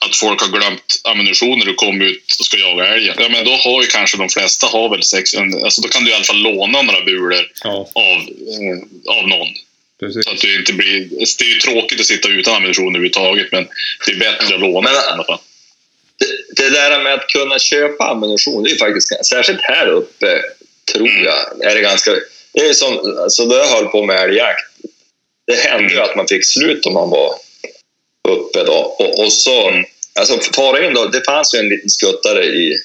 [0.06, 3.14] att folk har glömt ammunition när du kommer ut och ska jaga älgen.
[3.18, 6.10] Ja, men då har ju kanske de flesta har väl sex, alltså då kan du
[6.10, 8.16] i alla fall låna några bulor Ja, av,
[8.54, 9.48] eh, av någon.
[10.00, 10.24] precis.
[10.24, 13.68] Så att du inte blir, det är ju tråkigt att sitta utan ammunition överhuvudtaget, men
[14.06, 15.38] det är bättre att låna Men- i alla fall.
[16.18, 20.42] Det, det där med att kunna köpa ammunition, det är ju faktiskt, särskilt här uppe,
[20.92, 22.10] tror jag, är det ganska...
[22.56, 24.66] Det är som alltså, då jag höll på med älgjakt.
[25.46, 27.34] Det hände ju att man fick slut om man var
[28.28, 28.72] uppe då.
[28.72, 29.84] Och, och så, Mm.
[30.20, 32.76] alltså fara in då, det fanns ju en liten skuttare i,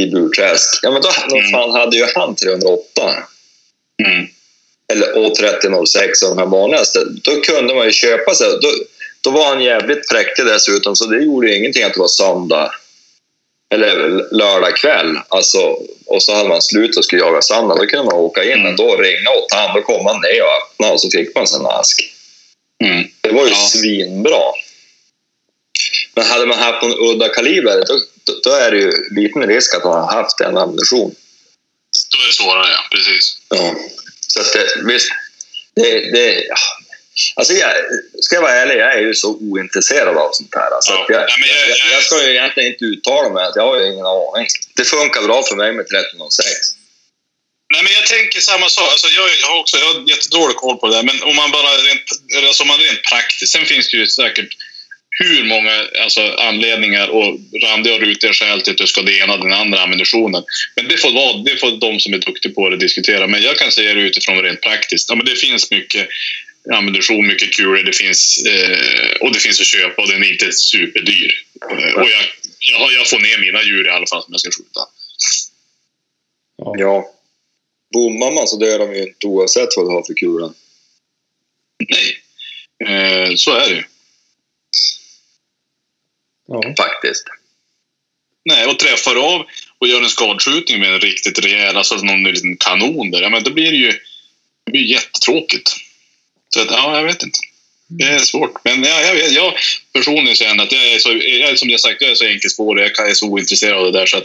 [0.00, 0.78] i Burträsk.
[0.82, 1.50] Ja men då, då Mm.
[1.50, 3.14] fan hade ju han 308.
[4.06, 4.26] Mm.
[4.92, 8.48] eller O3006 av de här vanligaste, då kunde man ju köpa sig.
[8.62, 8.72] Då,
[9.20, 12.70] då var han jävligt präktig dessutom, så det gjorde ingenting att det var söndag
[13.74, 13.94] eller
[14.36, 15.18] lördag kväll.
[15.28, 15.58] Alltså,
[16.06, 17.74] och så hade man slut och skulle jaga söndag.
[17.74, 18.74] Då kunde man åka in Mm.
[18.80, 19.74] och ringa åt han.
[19.76, 22.14] Då kom han ner och öppnade och så fick man sin ask.
[22.84, 23.04] Mm.
[23.20, 23.56] Det var ju Ja.
[23.56, 24.42] svinbra.
[26.14, 29.74] Men hade man haft någon udda kaliber, då, då, då är det ju liten risk
[29.74, 31.14] att man har haft en ammunition.
[32.10, 32.96] Då är det svårare, ja.
[32.96, 33.38] Precis.
[33.48, 33.74] Ja.
[34.26, 35.08] Så att det, visst,
[35.74, 36.44] det, det.
[37.36, 37.70] Alltså jag,
[38.20, 40.70] ska jag vara ärlig, jag är ju så ointresserad av sånt här.
[40.76, 41.06] Alltså Ja.
[41.08, 44.06] jag, Nej, jag- jag, jag ska ju egentligen inte uttala mig, jag har ju ingen
[44.06, 44.46] aning.
[44.76, 46.48] Det funkar bra för mig med 1306.
[47.72, 48.88] Nej, men jag tänker samma sak.
[48.92, 51.02] Alltså, jag, jag har också jag har jättedålig koll på det där.
[51.02, 52.06] Men om man bara rent,
[52.48, 53.52] alltså, om man rent praktiskt.
[53.52, 54.48] Sen finns det ju säkert
[55.20, 59.36] hur många alltså, anledningar och randiga och rutiga skäl till att du ska det ena
[59.36, 60.42] den andra ammunitionen.
[60.76, 63.26] Men det får, vara, det får de som är duktiga på det diskutera.
[63.26, 65.08] Men jag kan säga det utifrån rent praktiskt.
[65.08, 66.08] Ja, men det finns mycket
[66.72, 70.52] ammunition, mycket kulor, det finns, eh, och det finns att köpa och den är inte
[70.52, 71.44] superdyr.
[71.70, 72.24] Eh, och jag,
[72.58, 74.80] jag, jag får ner mina djur i alla fall som jag ska skjuta.
[76.56, 76.74] Ja.
[76.78, 77.14] Ja.
[77.92, 80.54] Bommar man så dör de ju inte oavsett vad du har för kula.
[81.88, 82.18] Nej,
[82.88, 83.82] eh, så är det ju.
[86.48, 86.74] Ja.
[86.76, 87.24] Faktiskt.
[88.44, 89.46] Nej, och träffar av
[89.78, 93.44] och gör en skadskjutning med en riktigt rejäl, alltså någon liten kanon där, ja, men
[93.44, 93.92] då blir det ju
[94.64, 95.76] det blir jättetråkigt.
[96.48, 97.38] Så att, ja, jag vet inte.
[97.86, 98.64] Det är svårt.
[98.64, 99.54] Men ja, jag, vet, jag
[99.92, 103.10] personligen känner att jag är så, jag som jag sagt, jag är så enkelspårig, jag
[103.10, 104.24] är så ointresserad av det där så att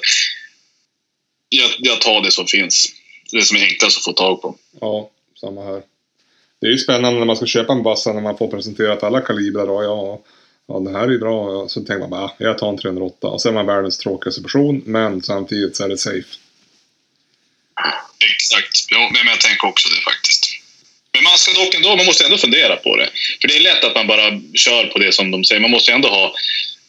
[1.49, 2.87] jag, jag tar det som finns.
[3.31, 4.55] Det som är enklast att få tag på.
[4.81, 5.09] ja,
[5.41, 5.81] samma här.
[6.61, 9.21] Det är ju spännande när man ska köpa en bassa när man får presenterat alla
[9.21, 9.69] kalibrar.
[9.69, 10.21] Och ja,
[10.67, 11.67] ja, det här är ju bra.
[11.67, 13.27] Så tänker man bara, "Ah, jag tar en 308.
[13.27, 14.83] Och så är man världens tråkigaste person.
[14.85, 16.27] Men samtidigt så är det safe.
[18.33, 18.75] Exakt.
[18.89, 20.42] Ja, men jag tänker också det faktiskt.
[21.13, 23.09] Men man ska dock ändå, man måste ändå fundera på det.
[23.41, 25.61] För det är lätt att man bara kör på det som de säger.
[25.61, 26.35] Man måste ändå ha...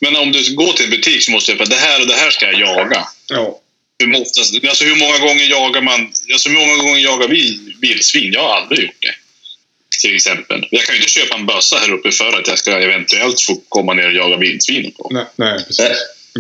[0.00, 2.14] Men om du går till en butik så måste du säga det här och det
[2.14, 3.08] här ska jag jaga.
[3.28, 3.60] Ja.
[3.98, 6.12] Hur, måste, alltså hur många gånger jagar man...
[6.32, 8.32] Alltså hur många gånger jagar vi vildsvin?
[8.32, 9.14] Jag har aldrig gjort det.
[10.02, 10.68] Till exempel.
[10.70, 13.60] Jag kan ju inte köpa en bössa här uppe för att jag ska eventuellt få
[13.68, 14.92] komma ner och jaga vildsvin.
[14.98, 15.08] På.
[15.12, 15.88] Nej, nej precis.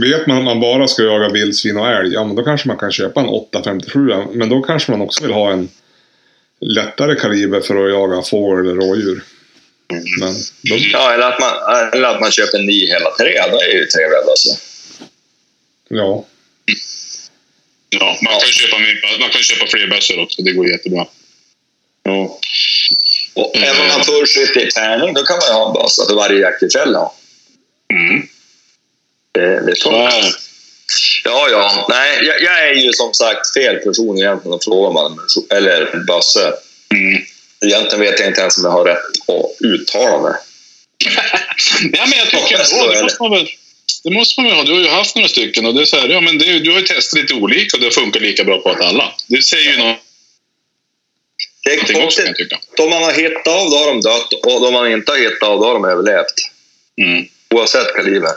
[0.00, 2.78] Vet man att man bara ska jaga vildsvin och älg, ja men då kanske man
[2.78, 4.00] kan köpa en 857.
[4.32, 5.68] Men då kanske man också vill ha en
[6.64, 9.24] lättare kaliber för att jaga fågel eller rådjur.
[10.20, 11.52] Men då, Ja, eller att man,
[11.92, 13.32] eller att man köper en ny hela tre.
[13.32, 14.48] Det är ju trevligt alltså.
[15.88, 16.24] ja.
[17.88, 18.78] Ja, man, kan köpa,
[19.20, 20.42] man kan köpa fler bössor också.
[20.42, 21.06] Det går jättebra.
[22.02, 22.38] Ja.
[23.34, 26.14] Och även om man turskytte i tärning, då kan man ju ha en bössa för
[26.14, 26.92] varje jakttillfälle.
[26.92, 27.14] Ja.
[27.92, 28.28] Mm.
[29.32, 30.53] Det, det är.
[31.24, 31.86] Ja, ja.
[31.88, 35.18] Nej, jag, jag är ju som sagt fel person egentligen att fråga man
[35.50, 36.52] eller bössor.
[36.94, 37.22] Mm.
[37.66, 40.32] Egentligen vet jag inte ens om jag har rätt att uttala mig.
[41.92, 43.02] Ja, men jag tycker ändå, det det.
[43.02, 43.48] måste man väl...
[44.04, 44.64] Det måste man väl ha.
[44.64, 46.70] Du har ju haft några stycken och det är så här, ja, men det, du
[46.72, 49.14] har ju testat lite olika och det funkar lika bra på att alla.
[49.28, 50.00] Det säger ju någonting
[51.64, 52.36] Det är också kan konstigt.
[52.36, 52.58] tycka.
[52.76, 54.32] De man har hittat av, då har de dött.
[54.32, 56.34] Och de man inte har hittat av, då har de överlevt.
[57.02, 57.28] Mm.
[57.54, 58.32] Oavsett kaliber.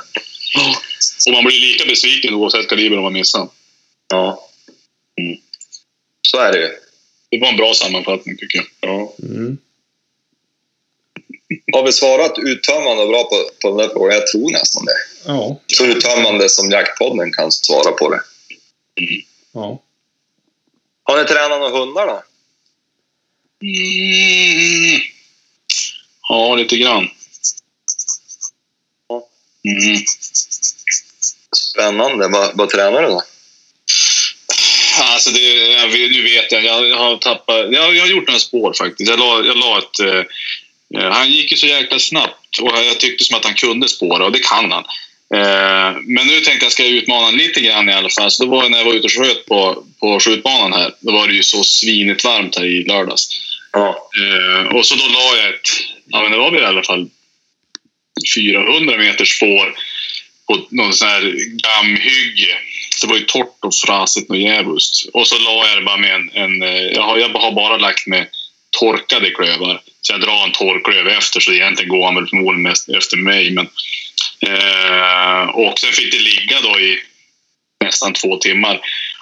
[1.27, 3.49] Och man blir lika besviken oavsett kaliber om man missar.
[4.07, 4.49] Ja.
[5.21, 5.39] Mm.
[6.21, 6.69] Så är det ju.
[7.29, 8.67] Det var en bra sammanfattning tycker jag.
[8.79, 9.13] Ja.
[9.23, 9.57] Mm.
[11.73, 14.15] Har vi svarat uttömmande och bra på, på den där frågan?
[14.15, 14.97] Jag tror nästan det.
[15.25, 15.59] Ja.
[15.67, 18.21] Så uttömmande som Jaktpodden kan svara på det.
[19.51, 19.83] Ja.
[21.03, 22.23] Har ni tränat några hundar då?
[23.61, 25.01] Mm.
[26.29, 27.09] Ja, lite grann.
[29.63, 29.97] Mm.
[31.55, 32.27] Spännande.
[32.27, 33.21] Vad, vad tränar du då?
[34.99, 35.39] Alltså det,
[35.71, 37.65] jag nu vet jag, jag har tappat...
[37.71, 39.09] Jag, jag har gjort några spår faktiskt.
[39.09, 39.99] Jag la, jag la ett...
[39.99, 44.25] Eh, han gick ju så jäkla snabbt och jag tyckte som att han kunde spåra
[44.25, 44.83] och det kan han.
[45.33, 48.31] Eh, men nu tänkte jag att jag ska utmana honom lite grann i alla fall.
[48.31, 50.93] Så då var jag när jag var ute och sköt på, på skjutbanan här.
[50.99, 53.29] Då var det ju så svinigt varmt här i lördags.
[53.71, 54.09] Ja.
[54.21, 55.69] Eh, och så då la jag ett,
[56.05, 57.09] ja men det var väl i alla fall
[58.35, 59.75] 400 meters spår
[60.47, 61.21] på någon sån här
[61.63, 62.57] gammhygge.
[63.01, 65.09] Det var ju torrt och frasigt och djävulskt.
[65.13, 67.77] Och så la jag det bara med en, en eh, jag, har, jag har bara
[67.77, 68.27] lagt med
[68.79, 69.81] torkade klövar.
[70.01, 73.51] Så jag drar en torrklöv efter så egentligen går han väl förmodligen mest efter mig.
[73.51, 73.67] Men,
[74.41, 76.99] eh, och sen fick det ligga då i
[77.83, 78.79] nästan två timmar.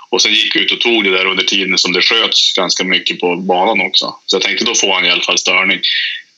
[0.09, 2.83] Och sen gick jag ut och tog det där under tiden som det sköts ganska
[2.83, 4.15] mycket på banan också.
[4.25, 5.79] Så jag tänkte då får han i alla fall störning.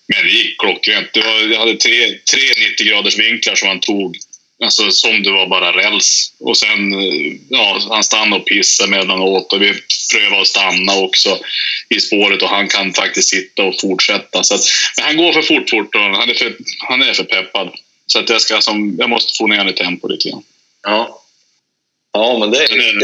[0.08, 1.13] Men det gick klockrent.
[1.13, 4.17] Det var, jag hade tre, tre 90 graders vinklar som han tog
[4.63, 6.34] Alltså som det var bara räls.
[6.39, 9.74] Och sen, eh, ja, han stannade och pissade mellanåt och vi
[10.13, 11.39] prövade att stanna också
[11.89, 14.43] i spåret och han kan faktiskt sitta och fortsätta.
[14.43, 14.62] Så att,
[14.98, 16.58] men han går för fort fort och han är för,
[16.89, 17.70] han är för peppad.
[18.06, 20.43] Så att jag, ska, som, jag måste få ner i tempo lite grann.
[20.84, 21.24] Ja.
[22.13, 22.67] Ja, men det är...
[22.78, 23.00] Det är-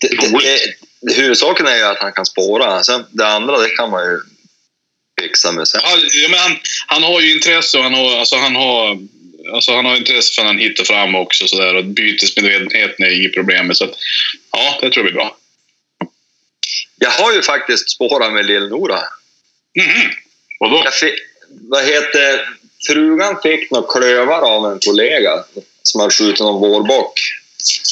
[0.00, 0.58] Det, det, det,
[1.02, 2.82] det, huvudsaken är ju att han kan spåra.
[2.82, 4.20] Sen, det andra det kan man ju
[5.22, 5.80] fixa med sen.
[5.84, 8.98] Ja, men han, han har ju intresse och han har, alltså, han har,
[9.54, 11.48] alltså, han har intresse för att han hittar fram också.
[11.48, 13.74] Så där, och bytesmedvetenheten är inget problem.
[13.74, 13.94] Så att,
[14.52, 15.36] ja, det tror jag blir bra.
[16.98, 19.00] Jag har ju faktiskt spårat med Lill-Nora.
[19.76, 20.10] Mhm.
[20.60, 20.84] Vadå?
[21.00, 21.14] Fick,
[21.48, 22.48] vad heter,
[22.86, 25.44] frugan fick några klövar av en kollega
[25.82, 27.20] som hade skjutit någon vårbock.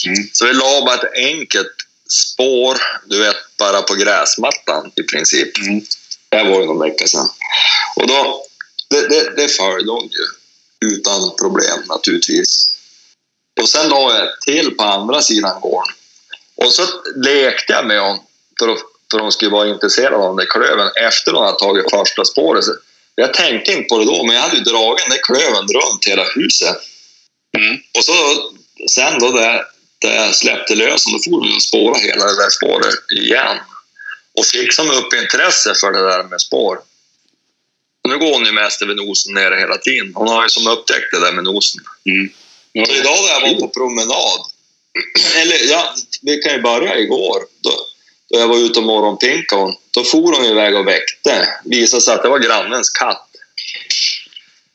[0.06, 0.28] Mm.
[0.32, 1.74] Så vi la bara ett enkelt
[2.08, 5.58] spår, du vet, bara på gräsmattan i princip.
[5.58, 5.80] Mm.
[6.28, 7.28] Det var ju någon vecka sedan.
[7.96, 8.44] Och då,
[8.90, 10.26] det, det, det följde hon ju
[10.86, 12.74] utan problem naturligtvis.
[13.60, 15.94] Och sen la jag till på andra sidan gården.
[16.56, 16.82] Och så
[17.16, 18.18] lekte jag med hon
[18.58, 18.78] för att,
[19.10, 22.24] för att hon skulle vara intresserad av den där klöven efter hon hade tagit första
[22.24, 22.64] spåret.
[23.14, 26.06] Jag tänkte inte på det då, men jag hade ju dragit den där klöven runt
[26.06, 26.76] hela huset.
[27.58, 27.76] Mm.
[27.98, 28.12] Och så
[28.90, 29.64] sen då där,
[30.00, 33.56] där jag släppte lös då får vi och spåra hela det där spåret igen.
[34.38, 36.78] Och fick som upp intresse för det där med spår.
[38.08, 40.12] Nu går hon ju mest över nosen nere hela tiden.
[40.14, 41.80] Hon har ju som upptäckt det där med nosen.
[42.04, 42.30] Mm.
[42.72, 42.86] Ja.
[42.86, 44.40] Så idag när jag var på promenad,
[45.36, 47.70] eller ja, vi kan ju börja igår, då,
[48.30, 51.48] då jag var ute och morgonpinkade hon, då for hon iväg och väckte.
[51.64, 53.28] visade sig att det var grannens katt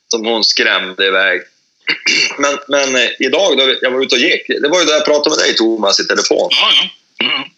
[0.08, 1.40] som hon skrämde iväg.
[2.38, 5.04] Men, men eh, idag, då jag var ute och gick, det var ju då jag
[5.04, 6.48] pratade med dig Thomas i telefon.
[6.50, 6.88] Ja, ja.
[7.18, 7.48] ja.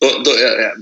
[0.00, 0.72] Då, då, eh,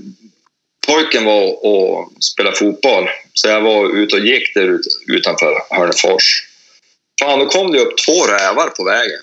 [0.87, 6.47] pojken var och spelade fotboll Så jag var ute och gick där ut, utanför Hörnefors.
[7.21, 9.21] Fan, då kom det upp två rävar på vägen.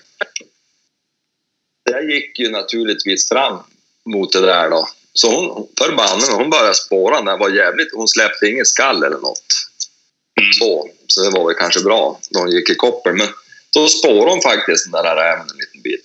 [1.91, 3.59] Jag gick ju naturligtvis fram
[4.05, 4.87] mot det där då.
[5.13, 7.21] Så hon, förbanne hon började spåra.
[7.21, 9.45] Den var jävligt, hon släppte inget skall eller något.
[10.59, 12.19] Så, så det var väl kanske bra.
[12.29, 13.13] De gick i koppel.
[13.13, 13.27] Men
[13.73, 16.03] då spårade hon faktiskt den där räven en liten bit.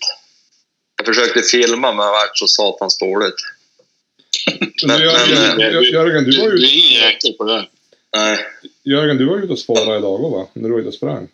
[0.97, 3.35] Jag försökte filma men det vart så satans dåligt.
[4.87, 7.67] Men, Men- men, Jör- Jörgen, du var Du ju, är ingen jäkel på det.
[8.17, 8.39] Nej.
[8.85, 10.47] Jörgen, du var ute och spårade idag också, va?
[10.53, 11.29] När du var ute och sprang.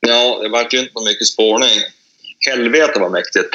[0.00, 1.80] Ja, det vart ju inte mycket spårning.
[2.50, 3.54] Helvete vad mäktigt.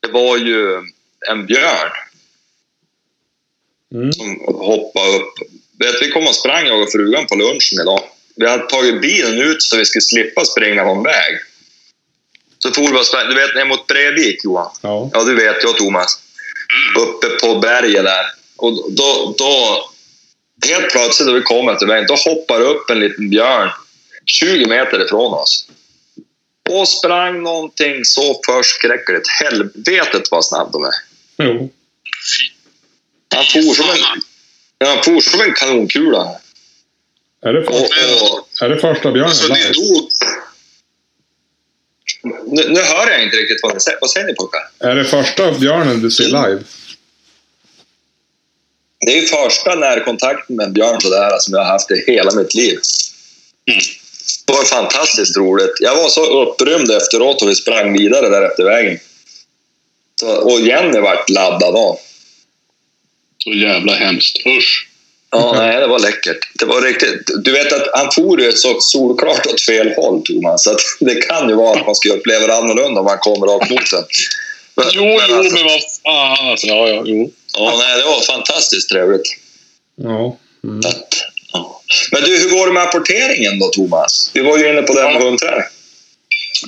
[0.00, 0.76] Det var ju
[1.30, 1.90] en björn
[3.94, 4.12] Mm.
[4.12, 5.34] som hoppade upp.
[5.78, 8.00] Vet, vi kom och sprang, jag och frugan, på lunchen idag.
[8.36, 11.38] Vi hade tagit bilen ut så vi skulle slippa springa någon väg.
[12.58, 14.70] Så for vi och sprang, du vet ner mot Bredvik, Johan.
[14.82, 15.10] Ja.
[15.12, 16.18] Ja, du vet jag, Thomas.
[16.98, 18.26] Uppe på berget där.
[18.56, 19.90] Och då, då
[20.66, 23.70] helt plötsligt när vi kommer till vägen, då hoppar upp en liten björn
[24.26, 25.66] 20 meter ifrån oss.
[26.70, 29.28] Och sprang någonting så förskräckligt.
[29.28, 30.92] Helvetet vad snabb de är.
[31.38, 31.70] Jo.
[33.34, 33.98] Han for som en,
[34.88, 36.36] han for som en kanonkula.
[37.44, 39.72] Är det, Och, för, och, är det första björnen Alltså, live?
[39.72, 40.10] dog...
[42.44, 43.98] nu, nu hör jag inte riktigt vad ni säger.
[44.00, 44.60] Vad säger ni pojkar?
[44.90, 46.62] Är det första björnen du ser live?
[49.06, 52.34] Det är ju första närkontakten med en björn sådär som jag har haft i hela
[52.34, 52.78] mitt liv.
[54.46, 55.76] Det var fantastiskt roligt.
[55.80, 58.98] Jag var så upprymd efteråt och vi sprang vidare där efter vägen.
[60.20, 61.98] Så, och Jenny vart laddad av.
[63.44, 64.46] Så jävla hemskt.
[64.46, 64.88] Usch.
[65.30, 66.38] Ja, nej, det var läckert.
[66.54, 67.30] Det var riktigt.
[67.44, 70.64] Du vet att han for ju så solklart åt fel håll, Thomas.
[70.64, 73.46] Så att det kan ju vara att man ska uppleva det annorlunda om man kommer
[73.46, 74.04] rakt mot den.
[74.74, 76.66] Men, Jo, men jo, alltså, men vad fan alltså.
[76.66, 77.30] Ja, ja, jo.
[77.52, 79.36] Ja, nej, det var fantastiskt trevligt.
[79.96, 80.38] Ja.
[80.64, 80.78] Mm.
[80.78, 81.14] Att,
[81.52, 81.82] ja.
[82.12, 84.30] Men du, hur går det med apporteringen då, Thomas?
[84.34, 85.24] Vi var ju inne på det med Ja.
[85.24, 85.64] hundträning.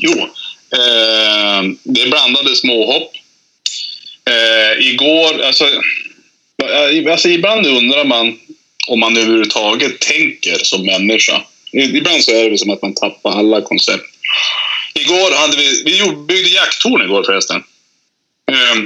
[0.00, 0.12] Jo,
[0.78, 3.12] eh, det är blandade småhopp.
[4.30, 5.64] Eh, igår, alltså,
[6.64, 8.38] eh, alltså ibland undrar man
[8.86, 11.42] om man överhuvudtaget tänker som människa.
[11.72, 14.04] Ibland så är det som att man tappar alla koncept.
[14.94, 17.64] Igår hade vi, vi byggde jakttorn igår förresten.
[18.52, 18.82] Eh,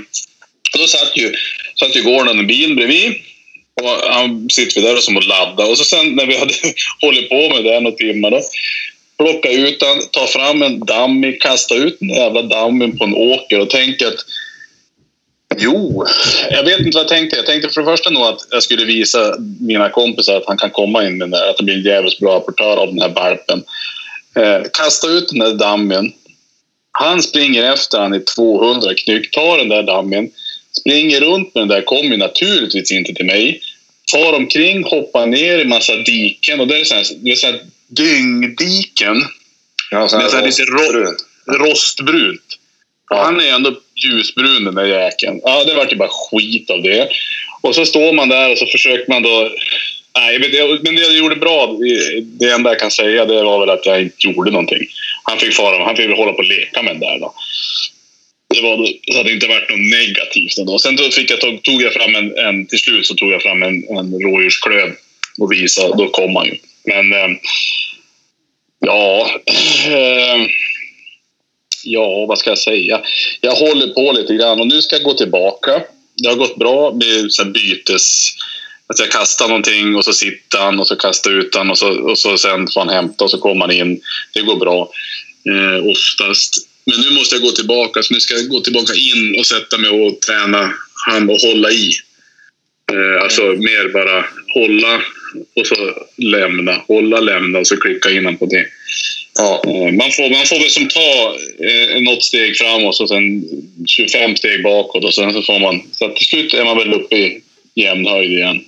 [0.79, 1.35] då satt ju,
[1.81, 3.14] satt ju Gordon i bilen bredvid.
[3.83, 5.71] Och han sitter vi där och som och laddar.
[5.71, 6.55] Och så sen när vi hade
[7.01, 8.41] hållit på med det några timmar då,
[9.19, 13.61] plocka ut den, ta fram en dummy, kasta ut den jävla dammen på en åker
[13.61, 14.25] och tänka att
[15.61, 16.07] Jo,
[16.51, 17.37] jag vet inte vad jag tänkte.
[17.37, 20.71] Jag tänkte för det första nog att jag skulle visa mina kompisar att han kan
[20.71, 23.09] komma in med den där, att det blir en jävligt bra rapportör av den här
[23.09, 23.62] valpen.
[24.37, 26.12] Eh, kasta ut den där dammen.
[26.93, 30.31] Han springer efter han i 200 knyck, tar den där dammen
[30.81, 33.61] springer runt med den där, kommer naturligtvis inte till mig.
[34.12, 37.47] Far omkring, hoppar ner i massa diken och det är så här, det är så
[37.47, 39.23] här dyngdiken
[39.91, 41.17] Ja, så Men så här här lite brun.
[41.61, 42.59] rostbrunt.
[43.11, 45.41] Och han är ändå ljusbrun den där jäkeln.
[45.45, 47.09] Ja, det vart ju bara skit av det.
[47.61, 49.51] Och så står man där och så försöker man då...
[50.19, 53.43] Nej, vet, jag- men det jag gjorde bra, det- det enda jag kan säga, det
[53.43, 54.87] var väl att jag inte gjorde någonting.
[55.23, 57.35] Han fick fara, han fick hålla på och leka med den där då.
[58.55, 60.79] Det var så att det inte varit något negativt ändå.
[60.79, 63.63] Sen fick jag, tog, tog jag fram en, en, till slut så tog jag fram
[63.63, 64.95] en, en rådjursklöv
[65.39, 66.57] och visade, då kom han ju.
[66.85, 67.39] Men eh,
[68.81, 69.31] ja,
[69.87, 70.47] eh,
[71.85, 73.01] ja, vad ska jag säga?
[73.41, 75.83] Jag håller på lite grann och nu ska jag gå tillbaka.
[76.23, 78.31] Det har gått bra med så här bytes...
[78.91, 82.11] Att jag kastar någonting och så sitter han och så kastar ut han och så,
[82.11, 84.01] och så sen får han hämta och så kommer han in.
[84.35, 84.91] Det går bra
[85.49, 86.68] eh, oftast.
[86.88, 89.79] Men nu måste jag gå tillbaka, så nu ska jag gå tillbaka in och sätta
[89.79, 90.72] mig och träna
[91.07, 91.90] han och hålla i.
[92.92, 94.24] Eh, alltså mer bara
[94.55, 95.03] hålla
[95.57, 98.66] och så lämna, hålla, lämna och så klicka in på det.
[99.35, 99.62] Ja.
[99.66, 101.37] Eh, Man får, man får väl som ta
[101.68, 103.44] eh, något steg framåt och sen
[103.87, 105.83] 25 steg bakåt och sen så får man...
[105.92, 107.42] Så till slut är man väl uppe i
[107.74, 108.64] jämn höjd igen.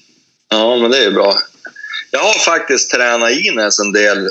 [0.51, 1.35] ja, men det är ju bra.
[2.11, 4.30] Jag har faktiskt tränat in en del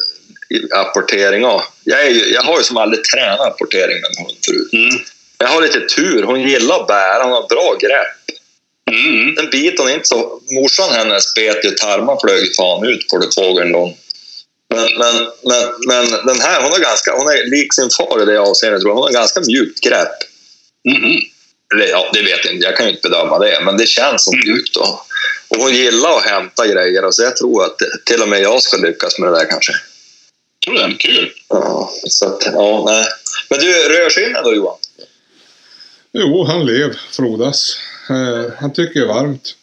[0.72, 1.42] apportering.
[1.42, 1.64] Ja.
[1.84, 4.74] Jag, är ju, jag har ju som aldrig tränat apportering med en hund förut.
[4.74, 5.06] Mm.
[5.38, 6.24] Jag har lite tur.
[6.24, 7.24] Hon gillar att bära.
[7.24, 8.38] Hon har bra grepp.
[8.92, 9.36] Mm.
[9.36, 10.42] Den biten är inte så...
[10.52, 13.96] Morsan hennes bet ju tarmarna flög fan ut på det fågeln då.
[14.74, 17.12] Men, men, men, men den här, hon är ganska...
[17.12, 18.96] Hon är lik sin far i det avseendet tror jag.
[18.96, 20.18] Hon har ganska mjukt grepp.
[20.90, 21.20] Mm.
[21.74, 22.66] Eller ja, det vet jag inte.
[22.66, 23.60] Jag kan ju inte bedöma det.
[23.62, 24.74] Men det känns som mjukt.
[24.74, 25.06] då.
[25.48, 27.12] Och hon gillar att hämta grejer.
[27.12, 29.74] Så jag tror att till och med jag ska lyckas med det där kanske.
[30.66, 30.94] Tror du det?
[31.00, 31.32] Kul!
[31.50, 33.06] Ja, så att, ja, nej.
[33.50, 34.78] Men du, rödskinnen då Johan?
[36.12, 37.78] Jo, han lev, frodas.
[38.10, 39.56] Eh, han tycker det är varmt.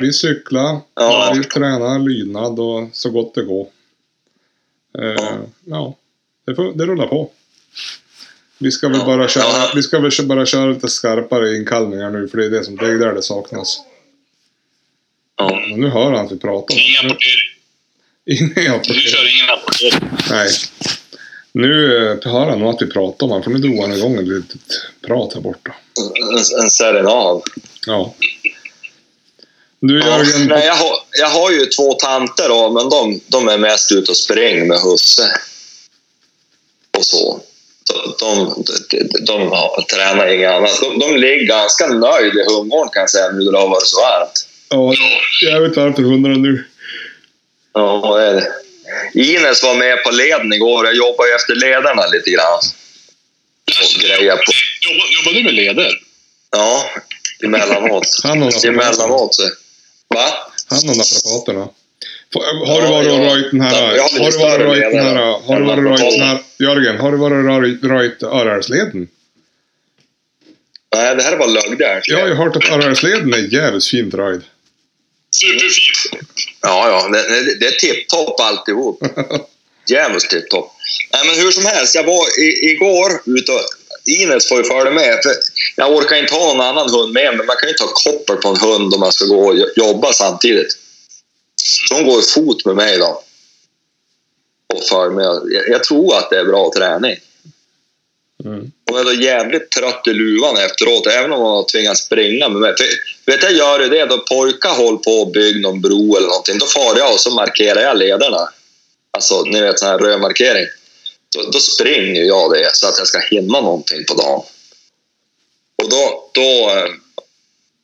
[0.00, 1.32] Vi cyklar, Ja.
[1.36, 3.66] vi tränar lydnad och så gott det går.
[4.98, 5.38] Eh, Ja.
[5.64, 5.96] ja,
[6.46, 7.30] det, får, det rullar på.
[8.58, 9.04] Vi ska väl Ja.
[9.06, 9.72] bara köra, Ja.
[9.74, 12.86] vi ska väl bara köra lite skarpare inkallningar nu för det är det som, det
[12.86, 13.80] är där det saknas.
[15.36, 15.60] Ja.
[15.70, 16.74] Men nu hör han att vi pratar.
[16.74, 17.50] Ingen Nu- apportering.
[18.26, 19.00] Ingen Du apportering.
[19.00, 19.46] kör ingen.
[20.30, 20.48] Nej.
[21.52, 24.18] Nu eh, hör han nog att vi pratar om honom, för nu drog han igång
[24.18, 24.60] ett litet
[25.06, 25.74] prat här borta.
[26.14, 27.42] En, en serenad.
[27.86, 28.14] Ja.
[29.80, 33.48] Du Ja, Jörgen, nej, jag, har, jag har ju två tanter då, men de, de
[33.48, 35.22] är mest ute och springer med husse.
[36.98, 37.40] Och så.
[37.88, 40.80] De, de, de, de har, tränar inget annat.
[40.80, 43.86] De, de ligger ganska nöjda i hundgården kan jag säga nu när det har varit
[43.86, 44.46] så varmt.
[44.68, 44.94] ja,
[45.46, 46.64] jävligt varmt för hundarna nu.
[47.72, 48.52] Ja, vad är det?
[49.14, 50.86] Ines var med på leden igår.
[50.86, 52.58] Jag jobbar ju efter ledarna lite grann.
[53.82, 54.52] Och grejer på.
[54.80, 56.00] Jobbar, jobbar du med leder?
[56.50, 56.90] Ja,
[57.44, 58.06] emellanåt.
[58.22, 59.36] Han och Emellanåt.
[60.08, 60.26] Va?
[60.70, 61.68] Han och naprapaterna.
[62.66, 63.98] Har du Ja, varit och röjt den här...
[64.20, 65.16] Har du varit och röjt den här...
[65.46, 66.38] Har du varit och röjt den här...
[66.58, 67.32] Jörgen, har du varit
[67.84, 69.08] och röjt- Örjärvsleden?
[70.94, 72.00] Nej, det här var lögder.
[72.04, 74.42] Jag har ju hört att Örjärvsleden är jävligt fint röjd.
[75.30, 75.89] Superfint.
[76.62, 77.08] Ja, ja.
[77.08, 79.02] Det, det, är tipptopp alltihop.
[79.88, 80.72] Djävulskt tipptopp.
[81.12, 81.94] Nej, men hur som helst.
[81.94, 83.60] Jag var i, igår ute och...
[84.04, 85.18] Ines får ju följa med.
[85.22, 85.34] För
[85.76, 88.36] jag orkar inte ha någon annan hund med men man kan ju inte ha koppel
[88.36, 90.76] på en hund om man ska gå och jo- jobba samtidigt.
[91.88, 93.22] Så hon går i fot med mig då.
[94.74, 95.24] Och följer med.
[95.24, 97.16] Jag, jag tror att det är bra träning.
[98.44, 98.70] Mm.
[98.90, 102.60] Hon är då jävligt trött i luvan efteråt, även om hon har tvingats springa med
[102.60, 102.74] mig.
[102.76, 102.86] För,
[103.26, 106.58] vet jag gör ju det, då pojkar håller på att bygga någon bro eller någonting,
[106.58, 108.48] då far jag och så markerar jag lederna.
[109.10, 110.66] Alltså, ni vet sån här röd markering.
[111.36, 114.42] Då, då springer jag det så att jag ska hinna någonting på dagen.
[115.82, 116.70] Och då, då,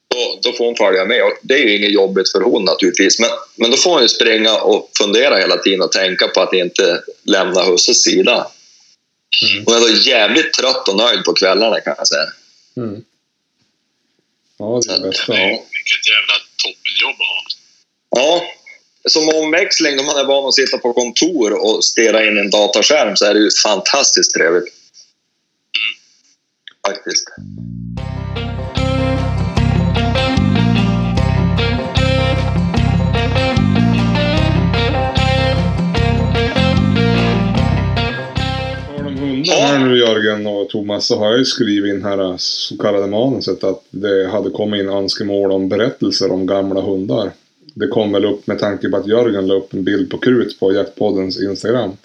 [0.08, 1.22] då, då får hon följa med.
[1.22, 4.08] Och det är ju inget jobbigt för hon naturligtvis, men, men då får hon ju
[4.08, 8.46] springa och fundera hela tiden och tänka på att inte lämna husses sida.
[9.42, 9.64] Mm.
[9.66, 12.26] Hon är då jävligt trött och nöjd på kvällarna kan jag säga.
[12.76, 13.04] Mm.
[14.58, 14.98] Ja, det är.
[14.98, 15.64] Ja.
[15.76, 17.42] Vilket jävla toppenjobb att ha.
[18.10, 18.42] Ja,
[19.08, 22.50] som omväxling när man är van att sitta på kontor och stirra in i en
[22.50, 24.74] dataskärm så är det ju fantastiskt trevligt.
[26.86, 27.24] Faktiskt.
[39.52, 43.64] Här Jörgen och Thomas så har jag ju skrivit in här äh, så kallade manuset
[43.64, 47.30] att det hade kommit in önskemål om berättelser om gamla hundar.
[47.74, 50.60] Det kom väl upp med tanke på att Jörgen la upp en bild på Krut
[50.60, 51.96] på Jaktpoddens Instagram.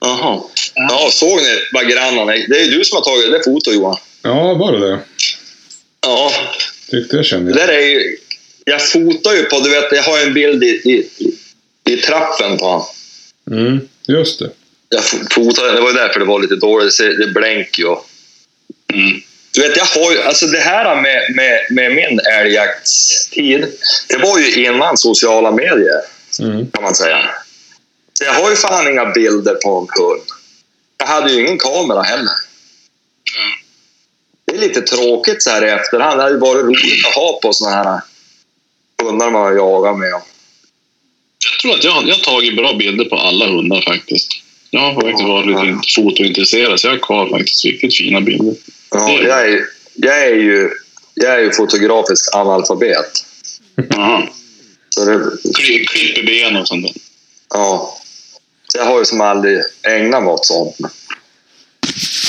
[0.00, 0.40] Jaha.
[0.74, 2.48] Ja, såg ni vad grannarna är?
[2.48, 3.96] Det är du som har tagit det foto Johan.
[4.22, 4.98] Ja, var det det?
[6.00, 6.30] Ja,
[6.90, 8.16] Tyckte jag kände det där är ju...
[8.64, 11.08] Jag fotar ju på, du vet, jag har ju en bild i, i,
[11.92, 12.86] i trappen på honom.
[13.50, 14.50] Mm, just det.
[14.94, 17.96] Jag fo- fotade, det var ju därför det var lite dåligt, det blänker ju.
[18.92, 19.20] Mm.
[19.54, 23.66] Du vet, jag har ju, alltså det här med, med, med min älgjaktstid,
[24.08, 26.00] det var ju innan sociala medier,
[26.40, 26.70] Mm.
[26.70, 27.30] kan man säga.
[28.18, 30.22] Så jag har ju fan inga bilder på en hund.
[30.98, 32.32] Jag hade ju ingen kamera heller.
[33.36, 33.52] Mm.
[34.46, 36.18] Det är lite tråkigt så här i efterhand.
[36.18, 38.00] Det hade ju varit roligt att ha på såna här
[39.02, 40.08] hundar man har jagat med.
[40.08, 40.22] Jag
[41.62, 44.28] tror att jag, jag har tagit bra bilder på alla hundar faktiskt.
[44.74, 48.54] Jag har faktiskt varit lite fotointresserad så jag har kvar faktiskt riktigt fina bilder.
[48.90, 50.70] Ja, jag, är, jag, är ju,
[51.14, 53.24] jag är ju fotografisk analfabet.
[53.96, 54.28] Aha.
[54.90, 55.18] Så det,
[55.58, 56.94] Kli- Klipper ben och sånt där.
[57.50, 57.98] Ja.
[58.68, 60.76] Så jag har ju som aldrig ägnat mig åt sånt.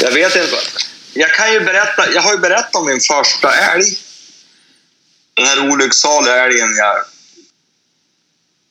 [0.02, 0.56] Jag vet inte.
[1.14, 2.12] Jag kan ju berätta.
[2.14, 3.84] Jag har ju berättat om min första älg.
[5.34, 6.96] Den här olycksaliga älgen jag,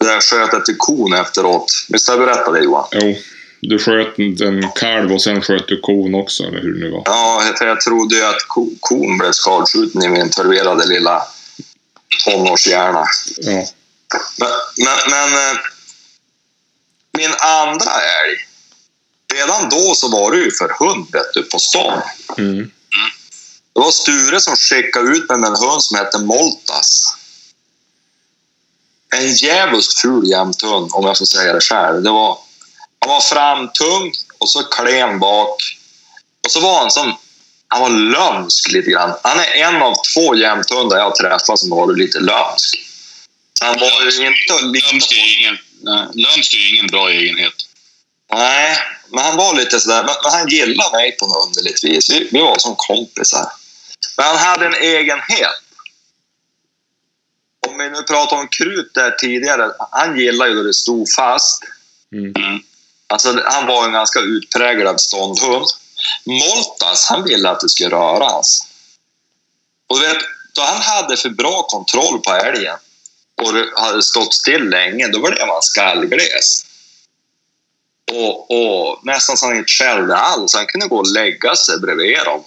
[0.07, 1.67] där jag sköt efter kon efteråt.
[1.89, 2.89] Visst har jag berättat det Johan?
[2.93, 3.17] Jo,
[3.69, 7.03] du sköt en kalv och sen sköt du kon också, eller hur det nu var.
[7.05, 11.23] Ja, jag trodde ju att ko, kon blev skadskjuten i min förvirrade lilla
[12.25, 13.05] tonårshjärna.
[13.37, 13.67] Ja.
[14.39, 15.59] Men, men, men eh,
[17.19, 18.37] min andra älg,
[19.35, 22.03] redan då så var det ju för hund vet du, på stan.
[22.39, 22.71] Mm.
[23.73, 27.17] Det var Sture som skickade ut mig med en hund som hette Moltas.
[29.17, 32.03] En djävulskt ful jämthund, om jag får säga det själv.
[32.03, 32.39] Det var,
[33.05, 35.63] han var framtung och så klen bak.
[36.45, 37.17] Och så var han som...
[37.69, 39.15] Han var lömsk lite grann.
[39.23, 42.79] Han är en av två jämthundar jag har träffat som var lite lömsk.
[43.61, 45.59] Han var ju inte Lömsk är ingen,
[46.15, 47.53] lömsk är ingen bra egenhet.
[48.33, 48.77] Nej,
[49.09, 50.05] men han var lite sådär.
[50.05, 52.11] Men, men han gillade mig på något underligt vis.
[52.11, 53.47] Vi, vi var som kompisar.
[54.17, 55.63] Men han hade en egenhet.
[57.67, 61.63] Om vi nu pratar om krut där tidigare, han gillar ju då det stod fast.
[62.13, 62.63] Mm.
[63.15, 65.67] Alltså, han var en ganska utpräglad ståndhund.
[66.25, 68.67] Moltas, han ville att det skulle röras.
[69.87, 70.19] Och vet,
[70.55, 72.77] då han hade för bra kontroll på älgen
[73.43, 76.65] och det hade stått still länge, då blev han skallgles.
[78.13, 80.55] Och, och nästan så han inte skällde alls.
[80.55, 82.45] Han kunde gå och lägga sig bredvid dem.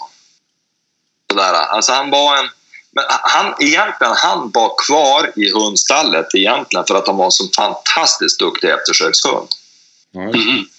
[1.32, 1.53] Sådär.
[1.53, 2.49] Alltså han var en...
[2.91, 7.47] Men han, egentligen, han var kvar i hundstallet egentligen för att han var en så
[7.55, 9.47] fantastiskt duktig eftersökshund.
[10.18, 10.65] Mm.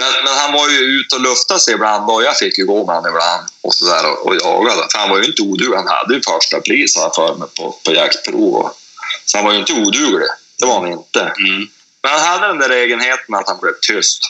[0.00, 2.86] Men, men han var ju ute och luftade sig ibland och jag fick ju gå
[2.86, 4.88] med honom ibland och, så där, och, och jaga.
[4.92, 5.76] För han var ju inte oduglig.
[5.76, 8.54] Han hade ju första pris jag för mig på, på jaktprov.
[8.54, 8.70] Och,
[9.24, 10.28] så han var ju inte oduglig.
[10.58, 11.20] Det var han inte.
[11.20, 11.68] Mm.
[12.02, 14.22] Men han hade den där egenheten att han blev tyst.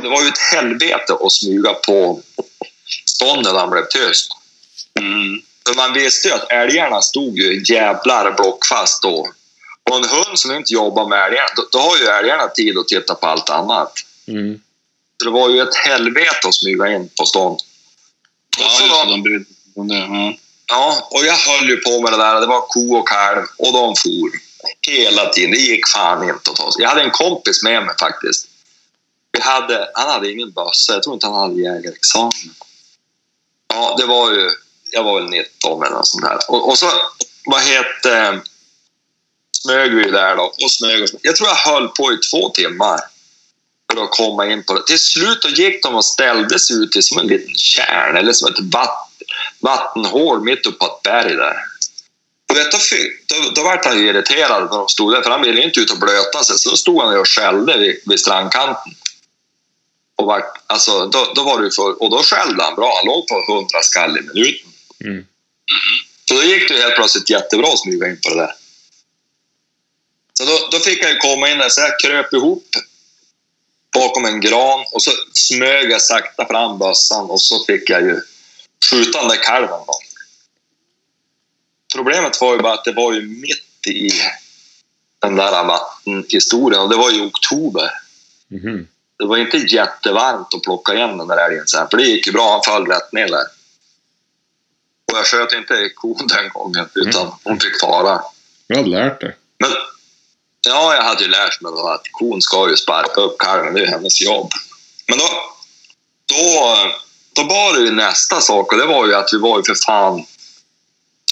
[0.00, 2.20] Det var ju ett helvete att smyga på
[3.06, 4.28] stånden när han blev tyst.
[5.00, 5.42] Mm.
[5.66, 9.28] För man visste ju att älgarna stod ju jävlar blockfast då.
[9.92, 12.88] Och en hund som inte jobbar med älgarna, då, då har ju älgarna tid att
[12.88, 13.92] titta på allt annat.
[14.28, 14.60] Mm.
[15.18, 17.58] Så det var ju ett helvete att smyga in på stånd.
[18.58, 19.54] Ja, Och så då- De brydde sig
[19.88, 19.94] det.
[19.98, 20.34] Ja.
[20.66, 22.40] Ja, och jag höll ju på med det där.
[22.40, 24.30] Det var ko och kalv och de for
[24.88, 25.50] hela tiden.
[25.50, 26.82] Det gick fan inte att ta sig.
[26.82, 28.48] Jag hade en kompis med mig faktiskt.
[29.32, 30.92] Vi hade, han hade ingen bössa.
[30.92, 32.32] Jag tror inte han hade jägarexamen.
[33.74, 34.50] Ja, det var ju...
[34.90, 36.38] Jag var väl 19 eller något sånt där.
[36.48, 36.86] Och, och så,
[37.46, 38.40] vad hette...
[39.62, 41.20] Smög vi där då och smög och smög.
[41.22, 43.00] Jag tror jag höll på i två timmar
[43.92, 44.86] för att komma in på det.
[44.86, 48.32] Till slut då gick de och ställde sig ut i som en liten kärn eller
[48.32, 49.26] som ett vatten,
[49.60, 51.56] vattenhål mitt uppe på ett berg där.
[52.54, 52.78] Vet, då,
[53.26, 55.90] då, då vart han ju irriterad när de stod där, för han ville inte ut
[55.90, 56.58] och blöta sig.
[56.58, 58.92] Så då stod han ju och skällde vid, vid strandkanten.
[60.16, 62.94] Och, vart, alltså, då, då var det ju för, och då skällde han bra.
[62.96, 64.70] Han låg på 100 skall i minuten.
[65.04, 65.24] Mm.
[66.28, 68.52] Så då gick det ju helt plötsligt jättebra att smyga in på det där.
[70.42, 72.66] Så då, då fick jag ju komma in där, så jag kröp ihop
[73.94, 78.20] bakom en gran och så smög jag sakta fram bössan och så fick jag ju
[78.90, 79.80] skjuta den där kalven.
[79.86, 79.94] Då.
[81.94, 84.10] Problemet var ju bara att det var ju mitt i
[85.18, 87.90] den där vattenhistorien och det var i oktober.
[88.48, 88.88] Mhm.
[89.18, 92.32] Det var inte jättevarmt att plocka igen den där älgen sen, för det gick ju
[92.32, 92.50] bra.
[92.52, 93.44] Han föll rätt ner där.
[95.12, 98.22] Och jag sköt inte kon den gången, utan hon fick fara.
[98.66, 99.36] Jag hade lärt dig.
[99.58, 99.70] Men
[100.68, 103.80] ja, jag hade ju lärt mig då att kon ska ju sparka upp kalven, det
[103.80, 104.50] är hennes jobb.
[105.08, 105.28] Men då,
[106.26, 106.76] då,
[107.32, 109.74] då var det ju nästa sak och det var ju att vi var ju för
[109.86, 110.24] fan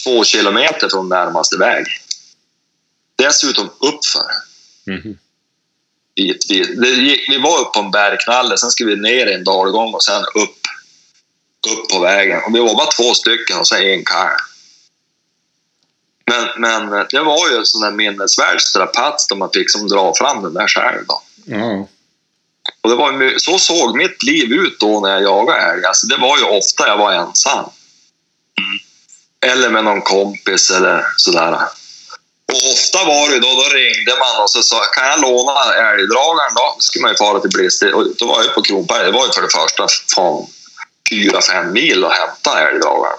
[0.05, 1.87] två kilometer från närmaste väg.
[3.16, 4.31] Dessutom uppför.
[6.16, 6.68] Bitvis.
[6.76, 9.95] Det gick, vi var uppe på en bergknalle, sen skulle vi ner i en dalgång
[9.95, 10.61] och sen upp,
[11.68, 12.41] upp på vägen.
[12.47, 14.49] Och vi var bara två stycken och sen en kalv.
[16.31, 20.14] Men, men det var ju en sån där minnesvärd strapats där man fick som dra
[20.14, 21.07] fram den där själv.
[21.07, 21.22] Då.
[21.45, 21.89] Ja.
[22.81, 25.85] Och det var, så såg mitt liv ut då när jag jagade älg.
[25.85, 27.64] Alltså det var ju ofta jag var ensam.
[29.47, 31.53] Eller med någon kompis eller sådär.
[32.53, 36.55] Och ofta var det då, då ringde man och så sa kan jag låna älgdragaren
[36.55, 36.74] då?
[36.76, 37.95] Då skulle man ju fara till Blister.
[37.95, 39.05] Och då var jag på Kronberg.
[39.05, 40.47] Det var ju för det första fan
[41.11, 43.18] fyra, fem mil att hämta älgdragaren.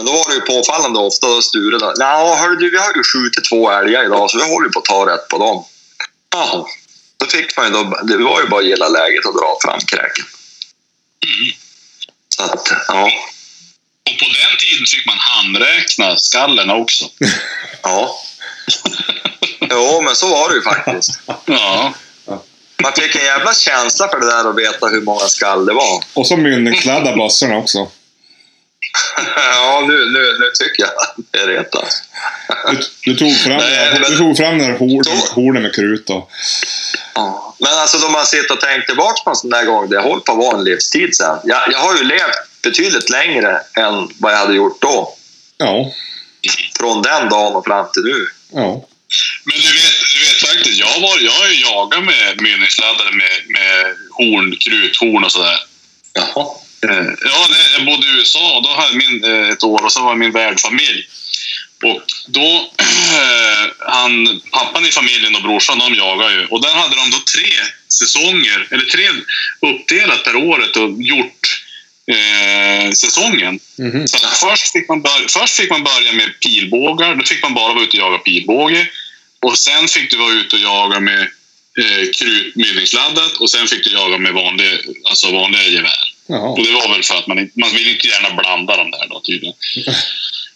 [0.00, 1.92] Men då var det ju påfallande ofta då Sture då.
[1.96, 4.78] Ja, hörru du, vi har ju skjutit två älgar idag så vi håller ju på
[4.78, 5.64] att ta rätt på dem.
[6.32, 6.64] Jaha.
[7.16, 9.80] Då fick man ju då, det var ju bara att gilla läget och dra fram
[9.80, 10.24] kräken.
[12.36, 13.04] Så att, ja.
[14.10, 17.04] Och på den tiden fick man handräkna skallen också.
[17.82, 18.20] Ja.
[19.70, 21.20] Jo, men så var det ju faktiskt.
[21.44, 21.94] Ja.
[22.82, 26.04] Man fick en jävla känsla för det där och veta hur många skall det var.
[26.14, 27.88] Och så mynningsklädda bössorna också.
[29.36, 31.74] Ja, nu, nu, nu tycker jag att det är rätt.
[31.74, 31.98] alltså.
[32.70, 36.06] Du, du, tog fram, Nej, men- du tog fram den här hornen, hornen med krut
[36.06, 36.28] då.
[37.14, 37.56] Ja.
[37.58, 40.20] Men alltså då man sitter och tänker tillbaka på en sån där gång, det håller
[40.20, 41.36] på att vara en livstid sen.
[41.44, 45.16] Jag, jag har ju levt betydligt längre än vad jag hade gjort då.
[45.56, 45.92] Ja.
[46.78, 48.28] Från den dagen och fram till nu.
[48.52, 48.86] Ja.
[49.44, 53.30] Men du vet, du vet faktiskt, jag, var, jag har ju jagat med mynningsladdare med,
[53.48, 55.58] med horn, kruthorn och sådär.
[56.12, 56.46] Jaha.
[56.88, 60.04] Eh, Ja, jag bodde i USA och då hade min eh, ett år och så
[60.04, 61.08] var min värdfamilj.
[61.84, 62.72] Och då,
[63.78, 66.46] han, pappan i familjen och brorsan, de jagar ju.
[66.46, 67.50] Och där hade de då tre
[67.88, 69.08] säsonger, eller tre
[69.60, 71.62] uppdelat per året och gjort
[72.06, 73.60] eh, säsongen.
[73.78, 74.08] Mhm.
[74.08, 77.14] Så att först, fick man börja, först fick man börja med pilbågar.
[77.14, 78.86] Då fick man bara vara ute och jaga pilbåge.
[79.42, 81.20] Och sen fick du vara ute och jaga med
[81.78, 84.70] eh, krutmynningsladdat och sen fick du jaga med vanliga,
[85.04, 86.14] alltså vanliga gevär.
[86.30, 86.48] Jaha.
[86.48, 89.06] Och det var väl för att man, inte- man vill inte gärna blanda dem där
[89.08, 89.54] då tydligen.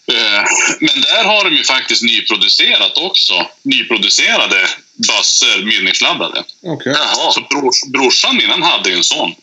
[0.07, 0.43] Eh,
[0.79, 3.47] Men där har de ju faktiskt nyproducerat också.
[3.63, 4.67] Nyproducerade
[5.07, 6.43] bössor, mynningsladdade.
[6.63, 6.93] Okej.
[6.95, 7.31] Jaha.
[7.31, 9.35] Så brors, brorsan min, han hade ju en sån.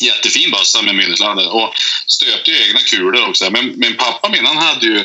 [0.00, 1.74] Jättefin bössa med mynningsladdare och
[2.06, 3.50] stöpte ju egna kulor också.
[3.50, 5.04] Men min pappa min, han hade ju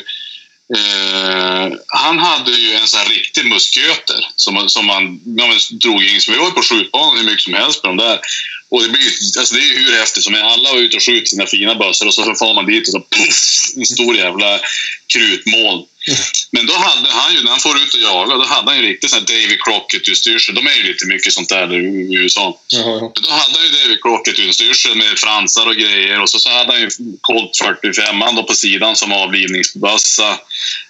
[0.76, 5.56] eh, han hade ju en sån här riktig musköter som, man- som man, ja, man
[5.70, 6.20] drog in.
[6.28, 8.20] Vi var ju på skjutbanan hur mycket som helst med de där.
[8.68, 9.02] Och det, blir,
[9.38, 10.46] alltså det är ju hur häftigt som helst.
[10.58, 12.92] Alla var ute och skjuter sina fina bössor och så, far får man dit och
[12.92, 13.36] så puff,
[13.76, 14.60] en stor jävla
[15.12, 15.86] krutmoln.
[16.50, 18.88] Men då hade han ju, när han får ut och jaga, då hade han ju
[18.88, 20.54] riktigt sån här Davy Crockett-utstyrsel.
[20.54, 22.60] De är ju lite mycket sånt där i USA.
[22.68, 23.12] Jaha, ja.
[23.22, 26.80] Då hade han ju David Crockett-utstyrsel med fransar och grejer och så, så hade han
[26.80, 26.88] ju
[27.20, 30.38] Colt 45 då på sidan som avlivningsbössa.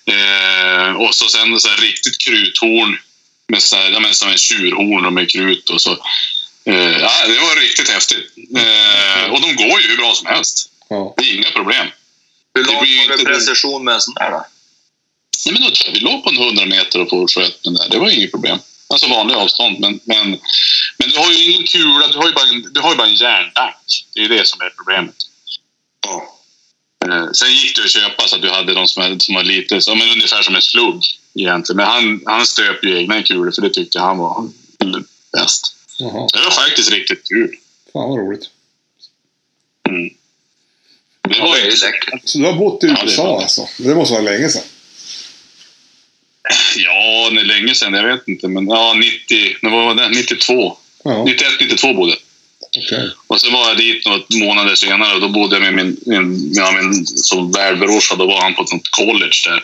[0.06, 2.98] Eh, och så sen så här riktigt kruthorn
[3.48, 5.90] med så här, ja, men som en tjurhorn och med krut och så.
[6.64, 8.26] Eh, ja, det var riktigt häftigt.
[8.56, 10.70] Eh, och de går ju hur bra som helst.
[10.88, 11.14] ja.
[11.16, 11.86] Det är inga problem.
[12.54, 14.46] Hur Det långt har du inte- precision med en sån där då?
[15.46, 17.88] Nej, men då tror jag vi låg på en 100 meter och sköt den där.
[17.90, 18.58] Det var inget problem.
[18.88, 19.80] Alltså vanlig avstånd.
[19.80, 20.30] Men, men,
[20.98, 23.14] men du har ju ingen kula, du har ju bara en, du har bara en
[23.14, 24.06] järnbank.
[24.14, 25.14] Det är ju det som är problemet.
[26.06, 26.36] Ja.
[27.08, 29.42] Eh, sen gick det att köpa så att du hade de som, hade, som var
[29.42, 31.76] lite, så, men ungefär som en slugg egentligen.
[31.76, 34.48] Men han, han stöp ju egna kulor för det tyckte han var
[35.32, 35.74] bäst.
[35.98, 36.28] Jaha.
[36.32, 37.56] Det var faktiskt riktigt kul.
[37.92, 38.48] Fan vad roligt.
[39.88, 40.08] Mm.
[41.28, 42.20] Det Ja, var ju läckert.
[42.24, 43.40] Så du har bott i Ja, USA bra.
[43.42, 43.68] alltså?
[43.78, 44.62] Det måste vara länge sedan.
[46.76, 47.94] Ja, det är länge sedan.
[47.94, 48.48] Jag vet inte.
[48.48, 50.08] Men ja, 90, när var det?
[50.08, 50.76] 92.
[51.04, 52.18] Ja, 91, 92 bodde jag.
[52.84, 53.10] okej.
[53.26, 56.52] Och så var jag dit några månader senare och då bodde jag med min, min,
[56.54, 58.16] ja, min som välbrorsa.
[58.16, 59.62] Då var han på ett college där.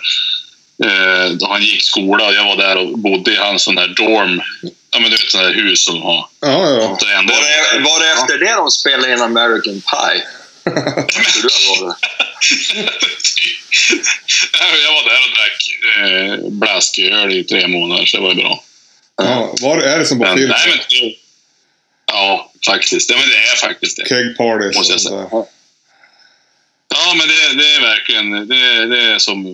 [0.85, 3.89] Eh, då han gick skola och jag var där och bodde i hans sån där
[3.89, 4.43] dorm.
[4.91, 6.29] Ja, men du vet sådana där hus som har.
[6.41, 6.99] Ja, ja.
[7.01, 10.23] Var det, var det efter det de spelade in American Pie?
[10.67, 11.97] Du varit?
[14.85, 15.59] jag var där och drack
[15.97, 18.65] eh, blasköl i tre månader, så det var ju bra.
[19.17, 19.55] ja.
[19.61, 20.55] Var är det som nej, men,
[22.07, 23.11] ja, faktiskt.
[23.11, 24.09] Ja, men det är faktiskt det.
[24.09, 25.29] Keg parties Måste jag säga.
[26.89, 28.31] Ja, men det, det är verkligen...
[28.49, 29.47] Det, det är som...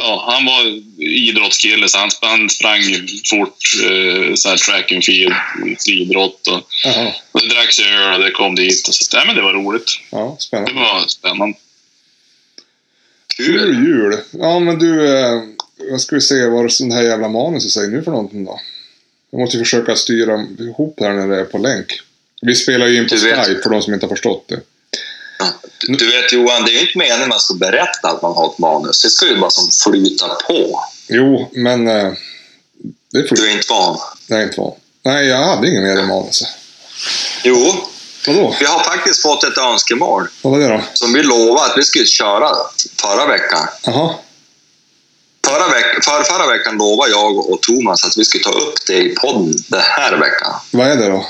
[0.00, 2.80] Ja, han var idrottskille, så han, han sprang
[3.30, 5.34] fort eh, så här track and field,
[5.84, 6.46] friidrott.
[6.48, 7.12] Och, Jaha.
[7.32, 8.88] och det dracks öl och det kom dit.
[8.88, 9.90] Och så, nej, men det var roligt.
[10.10, 10.72] Ja, Det spännande.
[10.80, 11.56] var spännande.
[13.36, 13.84] Kul Kul.
[13.86, 14.16] jul.
[14.30, 15.42] Ja, men du, eh,
[15.90, 18.60] vad ska vi se vad det sån här jävla manuset säger nu för någonting då?
[19.30, 21.86] Jag måste försöka styra ihop här när det är på länk.
[22.42, 24.60] Vi spelar ju in på Skype för de som inte har förstått det.
[25.80, 28.52] Du, vet Johan, det är ju inte meningen att man ska berätta att man har
[28.52, 29.02] ett manus.
[29.02, 30.84] Det ska ju bara som flyta på.
[31.08, 32.12] Jo, men eh,
[33.12, 33.98] det är Du är inte van.
[34.26, 34.72] Nej, inte van.
[35.02, 36.48] Nej, jag hade ingen mer i manuset.
[37.44, 37.74] Jo,
[38.26, 38.54] Vadå?
[38.60, 40.82] vi har faktiskt fått ett önskemål Vad var det då?
[40.94, 42.50] som vi lovade att vi skulle köra
[43.02, 43.66] förra veckan.
[43.82, 44.14] Jaha.
[45.46, 48.96] Förra, veck, för, förra veckan lovade jag och Thomas att vi skulle ta upp det
[48.96, 50.54] i podden den här veckan.
[50.70, 51.26] Vad är det då?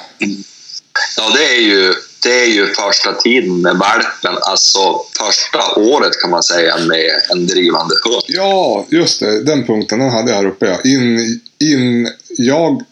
[1.17, 6.31] Ja, det är ju, det är ju första tiden med valpen, alltså första året kan
[6.31, 8.23] man säga med en drivande hund.
[8.27, 9.43] Ja, just det.
[9.45, 10.67] Den punkten, den hade jag här uppe.
[10.67, 10.91] Ja.
[10.91, 12.09] In, in,
[12.39, 12.83] jag,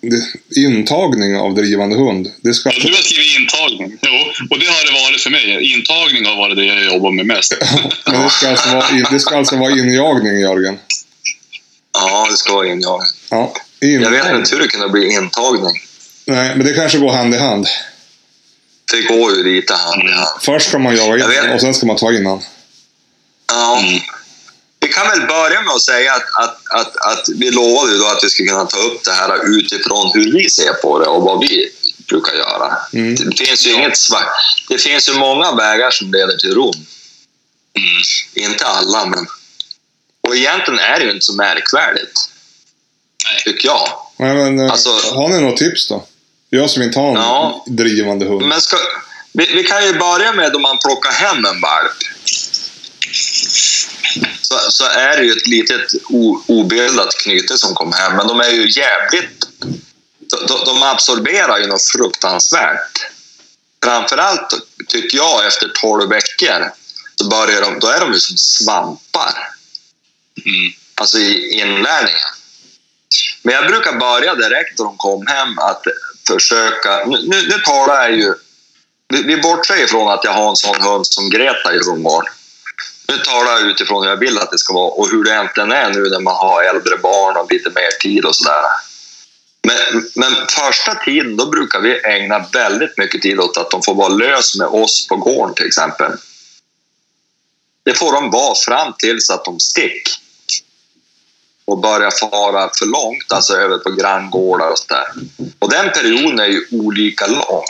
[0.56, 2.30] intagning av drivande hund.
[2.42, 2.70] Det ska...
[2.70, 3.98] Ja, du har skrivit intagning.
[4.02, 5.72] Jo, och det har det varit för mig.
[5.74, 7.54] Intagning har varit det jag jobbar med mest.
[8.06, 10.78] Men det ska alltså vara, in, det ska alltså vara injagning, Jörgen.
[11.92, 13.08] Ja, det ska vara intagning.
[13.30, 14.36] Ja, Jag vet intagning.
[14.40, 15.72] inte hur det kunde bli intagning.
[16.24, 17.66] Nej, men det kanske går hand i hand.
[18.92, 20.28] Det går ju lite hand i hand.
[20.42, 21.44] Först ska man jaga Jag vet.
[21.44, 22.42] innan och sen ska man ta innan.
[23.48, 23.78] Ja.
[23.78, 24.00] Mm.
[24.80, 28.06] Vi kan väl börja med att säga att, att, att, att vi lovade ju då
[28.06, 31.22] att vi skulle kunna ta upp det här utifrån hur vi ser på det och
[31.22, 31.70] vad vi
[32.08, 32.76] brukar göra.
[32.92, 33.14] Mm.
[33.14, 34.28] Det finns ju inget svart.
[34.68, 36.74] Det finns ju många vägar som leder till Rom.
[37.78, 38.50] Mm.
[38.50, 39.26] Inte alla, men...
[40.28, 42.20] Och egentligen är det ju inte så märkvärdigt,
[43.24, 43.42] Nej.
[43.44, 43.88] tycker jag.
[44.18, 46.06] Nej, men, eh, Alltså- har ni något tips då?
[46.56, 47.64] Jag som inte har en Ja.
[47.66, 48.42] drivande hund.
[48.46, 48.76] Men ska,
[49.32, 51.92] vi, vi kan ju börja med om man plockar hem en valp.
[54.40, 58.40] Så, så är det ju ett litet o, obildat knyte som kom hem, men de
[58.40, 59.48] är ju jävligt...
[60.30, 63.06] De, de- de absorberar ju något fruktansvärt.
[63.84, 64.48] Framförallt
[64.88, 66.72] tycker jag efter 12 veckor,
[67.16, 69.48] så börjar de, då är de ju som svampar.
[70.46, 70.72] Mm.
[70.94, 72.28] Alltså i inlärningen.
[73.42, 75.82] Men jag brukar börja direkt när de kom hem att
[76.26, 77.04] försöka...
[77.06, 78.34] Nu, nu, nu talar jag ju...
[79.08, 82.28] Vi, vi bortser ifrån att jag har en sån hund som Greta i Rungård.
[83.08, 85.72] Nu talar jag utifrån hur jag vill att det ska vara och hur det egentligen
[85.72, 88.62] är nu när man har äldre barn och lite mer tid och sådär.
[89.66, 93.94] Men, men första tiden då brukar vi ägna väldigt mycket tid åt att de får
[93.94, 96.12] vara lös med oss på gården till exempel.
[97.84, 100.08] Det får de vara fram tills att de stick
[101.66, 105.06] och börjar fara för långt, alltså över på granngårdar och sådär.
[105.58, 107.64] Och den perioden är ju olika lång.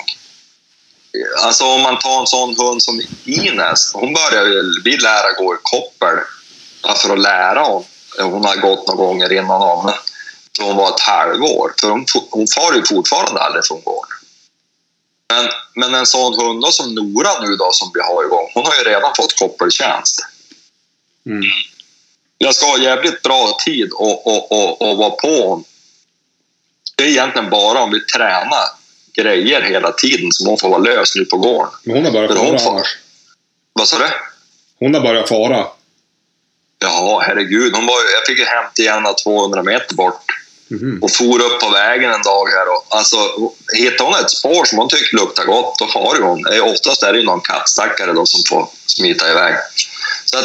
[1.44, 5.54] Alltså om man tar en sån hund som Ines, hon började ju, vi lära gå
[5.54, 6.18] i koppel
[6.96, 7.84] för att lära hon.
[8.18, 9.92] Hon har gått några gånger innan hon,
[10.60, 14.16] hon var ett halvår, för hon, hon far ju fortfarande aldrig från gården.
[15.28, 18.66] Men, men en sån hund då, som Nora nu då, som vi har igång, hon
[18.66, 20.20] har ju redan fått koppeltjänst.
[21.26, 21.42] Mm.
[22.38, 25.62] Jag ska ha jävligt bra tid och, och, och, och vara på.
[26.96, 28.64] Det är egentligen bara om vi tränar
[29.14, 31.72] grejer hela tiden som hon får vara lös nu på gården.
[31.84, 32.96] Men hon har börjat fara får- annars.
[33.72, 34.06] Vad sa du?
[34.78, 35.66] Hon har börjat fara.
[36.78, 37.74] Ja, herregud.
[37.74, 40.22] Hon var, jag fick ju hämta igen henne 200 meter bort
[40.68, 40.98] Mhm.
[41.02, 42.68] och for upp på vägen en dag här.
[42.68, 43.16] Och, alltså,
[43.76, 46.46] hittar hon ett spår som hon tycker luktar gott, då far hon.
[46.62, 49.54] Oftast är det ju någon kattstackare då som får smita iväg.
[50.24, 50.44] Så att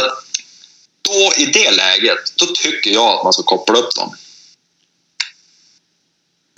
[1.12, 4.16] då, i det läget, då tycker jag att man ska koppla upp dem.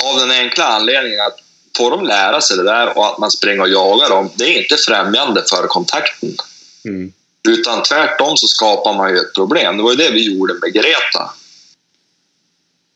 [0.04, 1.39] Av den enkla anledningen att
[1.78, 4.62] får de lära sig det där och att man springer och jagar dem, det är
[4.62, 6.38] inte främjande för kontakten.
[6.86, 7.14] Mm.
[7.49, 9.78] Utan tvärtom så skapar man ju ett problem.
[9.78, 11.34] Det var ju det vi gjorde med Greta.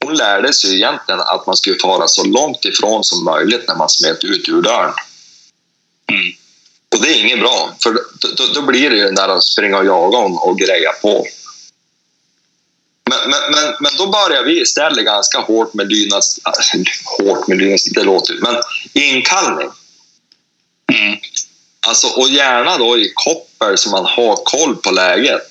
[0.05, 3.89] Hon lärde sig egentligen att man skulle fara så långt ifrån som möjligt när man
[3.89, 4.93] smet ut ur dörren.
[6.12, 6.34] Mm.
[6.95, 8.01] Och det är inget bra, för då,
[8.38, 11.26] då, då blir det ju den där att springa och jaga och, och greja på.
[13.10, 16.39] Men, men, men, men då börjar vi istället ganska hårt med dynas...
[16.45, 18.39] äh, Hårt med dynas, det låter ju...
[18.39, 18.55] Men
[18.93, 19.70] inkallning.
[20.93, 21.18] Mm.
[21.88, 25.47] Alltså, och gärna då i koppel så man har koll på läget.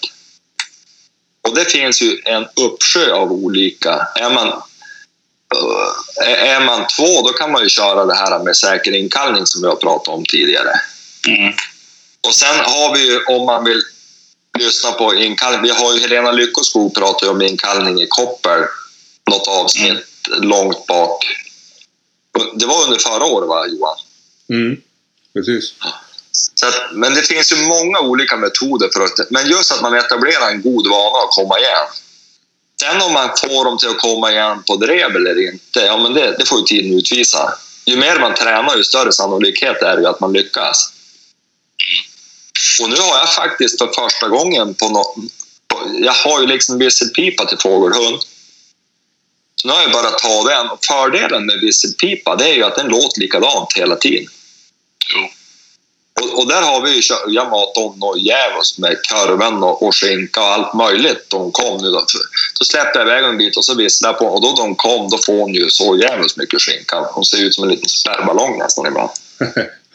[1.49, 4.09] Och det finns ju en uppsjö av olika.
[4.15, 4.49] Är man,
[6.27, 9.63] eh, är man två, då kan man ju köra det här med säker inkallning som
[9.63, 10.81] vi har pratat om tidigare.
[11.29, 11.53] Mm.
[12.29, 13.83] Och sen har vi ju, om man vill
[14.59, 18.61] lyssna på inkallning, vi har ju Helena Lyckoskog pratar ju om inkallning i koppel,
[19.31, 21.25] något avsnitt långt bak.
[22.55, 23.97] Det var under förra året, va, Johan?
[24.51, 24.81] Mm.
[25.35, 25.75] Precis.
[26.55, 29.31] Så att, men det finns ju många olika metoder för att...
[29.31, 31.87] Men just att man etablerar en god vana att komma igen.
[32.81, 36.15] Sen om man får dem till att komma igen på drev eller inte, ja men
[36.15, 37.55] det, det får ju tiden utvisa.
[37.87, 40.93] Ju mer man tränar, ju större sannolikhet är det ju att man lyckas.
[42.83, 45.15] Och nu har jag faktiskt för första gången på något...
[45.69, 48.21] På, jag har ju liksom visselpipa till fågelhund.
[49.57, 50.71] Så nu har jag bara tagit den.
[50.71, 54.27] Och fördelen med visselpipa det är ju att den låter likadant hela tiden.
[55.15, 55.29] Jo.
[56.21, 59.95] Och, och där har vi ju, jag matade om något djävulskt med korven och, och
[59.95, 61.31] skinka och allt möjligt.
[61.31, 62.05] De kom nu då.
[62.59, 65.09] Då släppte jag iväg en bit och så visslade jag på och då de kom
[65.09, 66.97] då får hon ju så jävligt mycket skinka.
[67.13, 69.11] Hon ser ut som en liten spärrballong nästan ibland.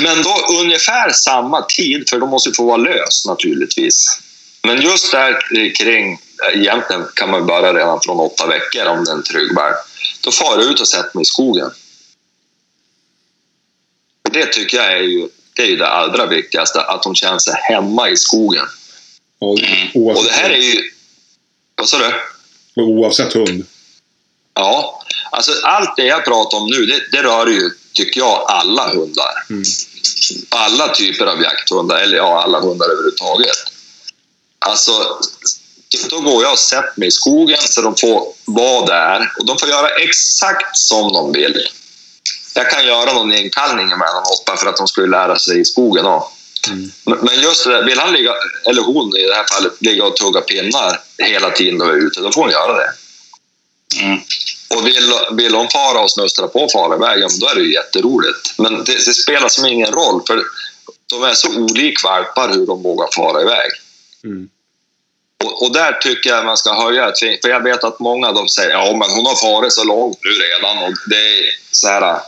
[0.00, 4.20] Men då ungefär samma tid, för de måste få vara lös naturligtvis.
[4.62, 5.38] Men just där
[5.74, 6.20] kring,
[6.54, 9.76] egentligen kan man börja redan från åtta veckor om det är en trygg valp.
[10.20, 11.70] Då far jag ut och sätter mig i skogen.
[14.30, 17.54] Det tycker jag är ju det, är ju det allra viktigaste, att de känner sig
[17.56, 18.66] hemma i skogen.
[19.38, 19.58] Och,
[19.94, 20.90] oavsett, Och det här är ju...
[21.76, 22.12] Vad sa du?
[22.82, 23.66] oavsett hund.
[24.54, 28.88] Ja, alltså allt det jag pratar om nu, det, det rör ju, tycker jag, alla
[28.88, 29.44] hundar.
[29.50, 29.62] Mm.
[30.48, 33.56] Alla typer av jakthundar, eller ja, alla hundar överhuvudtaget.
[34.58, 35.18] Alltså,
[36.10, 39.58] då går jag och sätter mig i skogen så de får vara där och de
[39.58, 41.68] får göra exakt som de vill.
[42.54, 46.06] Jag kan göra någon inkallning emellanåt bara för att de skulle lära sig i skogen
[46.06, 46.30] också.
[46.68, 46.90] Mm.
[47.04, 48.32] Men just det där, vill han ligga,
[48.66, 52.20] eller hon i det här fallet, ligga och tugga pinnar hela tiden vi är ute,
[52.20, 52.92] då får hon göra det.
[54.02, 54.20] Mm.
[54.74, 56.68] Och vill, vill hon fara och snustra på
[57.00, 58.58] men då är det ju jätteroligt.
[58.58, 60.42] Men det, det spelar som ingen roll, för
[61.10, 63.70] de är så olika valpar hur de vågar fara iväg.
[64.24, 64.48] Mm.
[65.44, 67.40] Och, och där tycker jag man ska höja ett.
[67.42, 70.30] För jag vet att många de säger ja men hon har farit så långt nu
[70.30, 70.84] redan.
[70.84, 72.20] Och det är så här...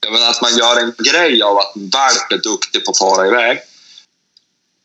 [0.00, 2.98] Jag menar att man gör en grej av att en valp är duktig på att
[2.98, 3.58] fara iväg.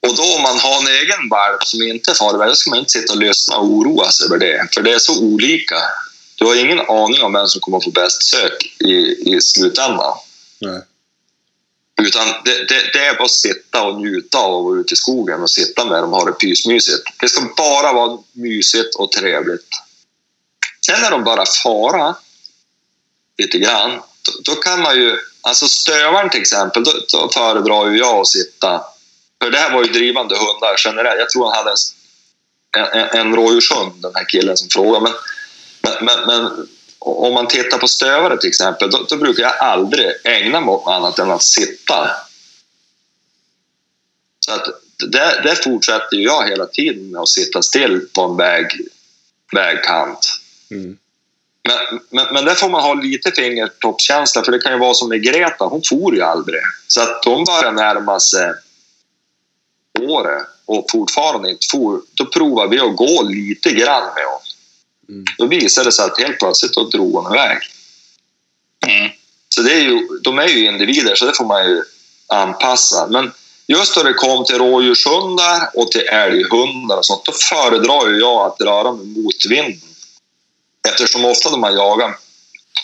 [0.08, 2.80] Och då om man har en egen valp som inte far iväg, då ska man
[2.80, 4.68] inte sitta och lyssna och oroa sig över det.
[4.74, 5.76] För det är så olika.
[6.38, 8.96] Du har ingen aning om vem som kommer att få bäst sök i,
[9.36, 10.18] i slutändan.
[10.62, 10.82] Nej.
[12.02, 14.98] Utan det, det, det är bara att sitta och njuta av att vara ute i
[14.98, 17.04] skogen och sitta med dem och ha det pysmysigt.
[17.20, 19.70] Det ska bara vara mysigt och trevligt.
[20.86, 22.16] Sen när de bara fara
[23.38, 25.18] lite grann, då, då kan man ju...
[25.42, 28.82] Alltså stövaren till exempel, då, då föredrar ju jag att sitta...
[29.44, 31.20] För det här var ju drivande hundar generellt.
[31.20, 31.76] Jag tror han hade
[32.78, 35.04] en, en, en rådjurshund, den här killen som frågade.
[35.04, 35.14] Men,
[36.02, 36.68] men, men,
[37.00, 40.88] om man tittar på stövare till exempel, då, då brukar jag aldrig ägna mig åt
[40.88, 42.10] annat än att sitta.
[44.46, 44.66] Så att
[45.12, 48.68] där, där fortsätter jag hela tiden med att sitta still på en väg,
[49.54, 50.40] vägkant.
[50.72, 50.98] Mm.
[51.68, 55.10] Men, men, men där får man ha lite fingertoppskänsla för det kan ju vara som
[55.10, 56.62] med Greta, hon for ju aldrig.
[56.88, 58.54] Så att de börjar närma sig
[60.02, 64.47] året och fortfarande inte for, då provar vi att gå lite grann med honom.
[65.10, 65.26] Mm.
[65.38, 67.58] Då visade det sig att helt plötsligt då drog hon iväg.
[68.88, 69.12] Mm.
[69.50, 71.84] Så det är ju, de är ju individer, så det får man ju
[72.28, 73.08] anpassa.
[73.08, 73.32] Men
[73.68, 78.46] just då det kom till rådjurshundar och till älghundar och sånt, då föredrar ju jag
[78.46, 79.82] att röra mig mot vinden.
[80.90, 82.16] Eftersom ofta när man jagar,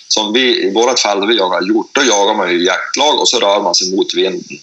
[0.08, 3.30] som vi i vårt fall då vi jagar hjort, då jagar man ju jaktlag och
[3.30, 4.60] så rör man sig mot vinden.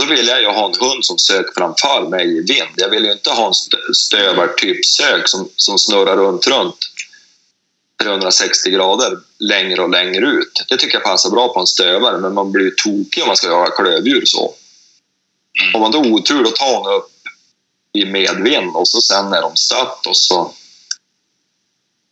[0.00, 2.74] Då vill jag ju ha en hund som söker framför mig i vind.
[2.76, 6.78] Jag vill ju inte ha en stö- stövartyp sök som, som snurrar runt, runt
[8.02, 10.64] 360 grader längre och längre ut.
[10.68, 13.36] Det tycker jag passar bra på en stövare, men man blir ju tokig om man
[13.36, 14.54] ska jaga klövdjur så.
[15.74, 17.10] Om man då otur, då tar hon upp
[17.92, 20.52] i medvind och så sen är de stött och så...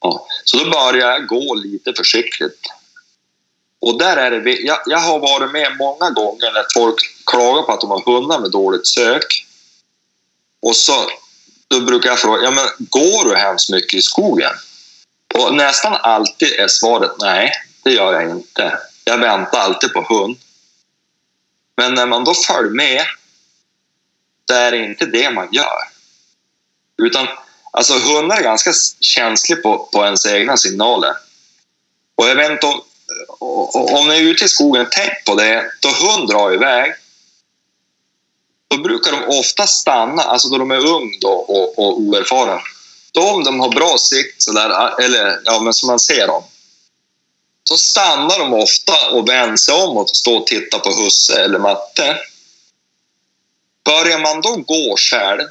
[0.00, 0.26] Ja.
[0.44, 2.60] Så då börjar jag gå lite försiktigt.
[3.80, 7.72] Och där är det, jag, jag har varit med många gånger när folk klagar på
[7.72, 9.46] att de har hundar med dåligt sök.
[10.62, 11.10] Och så
[11.68, 14.52] då brukar jag fråga, ja men går du hemskt mycket i skogen?
[15.34, 17.52] Och nästan alltid är svaret nej,
[17.82, 18.78] det gör jag inte.
[19.04, 20.36] Jag väntar alltid på hund.
[21.76, 23.02] Men när man då följer med,
[24.48, 25.82] så är det inte det man gör.
[27.02, 27.28] Utan,
[27.70, 31.12] alltså hundar är ganska känsliga på, på ens egna signaler.
[32.14, 32.80] Och jag vet inte om,
[33.28, 35.64] och, och, om ni är ute i skogen, tänk på det.
[35.80, 36.92] Då hund drar iväg,
[38.68, 42.60] då brukar de ofta stanna, alltså då de är ung då och, och oerfaren.
[43.12, 46.42] Då om de har bra sikt, så där, eller ja, men som man ser dem,
[47.64, 51.58] så stannar de ofta och vänder sig om och står och tittar på husse eller
[51.58, 52.18] matte.
[53.84, 55.48] Börjar man då gå själv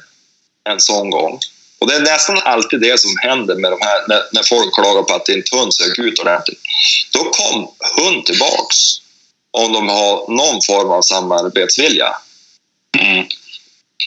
[0.64, 1.38] en sån gång,
[1.78, 5.02] och det är nästan alltid det som händer med de här, när, när folk klagar
[5.02, 6.60] på att inte hund söker ut ordentligt,
[7.12, 8.76] då kom hund tillbaks
[9.50, 12.16] om de har någon form av samarbetsvilja.
[12.98, 13.26] Mm.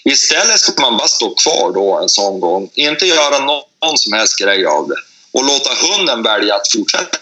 [0.04, 4.14] Istället ska man bara stå kvar då en sån gång, inte göra någon, någon som
[4.14, 4.96] helst grej av det
[5.32, 7.18] och låta hunden välja att fortsätta.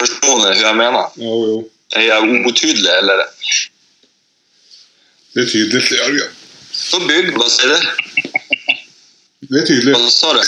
[0.00, 1.10] Förstår ni hur jag menar?
[1.14, 1.70] Jo, jo.
[1.96, 3.16] Är jag otydlig eller?
[5.34, 6.28] Det är tydligt, Jörgen.
[6.72, 8.39] Så bygg, vad säger du?
[9.50, 9.98] Det är tydligt.
[9.98, 10.42] Vad sa du?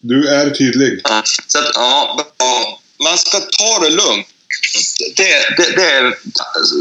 [0.00, 1.00] Du är tydlig.
[1.04, 2.26] Ja, Så att, ja,
[2.98, 4.26] man ska ta det lugnt.
[5.16, 6.18] Det, det, det är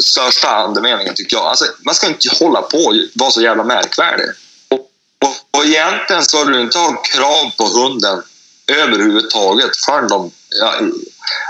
[0.02, 1.46] största andemeningen tycker jag.
[1.46, 4.26] Alltså, man ska inte hålla på och vara så jävla märkvärdig.
[4.68, 4.92] Och,
[5.26, 8.24] och, och egentligen ska du inte ha krav på hunden
[8.68, 10.32] överhuvudtaget förrän de...
[10.50, 10.82] Ja,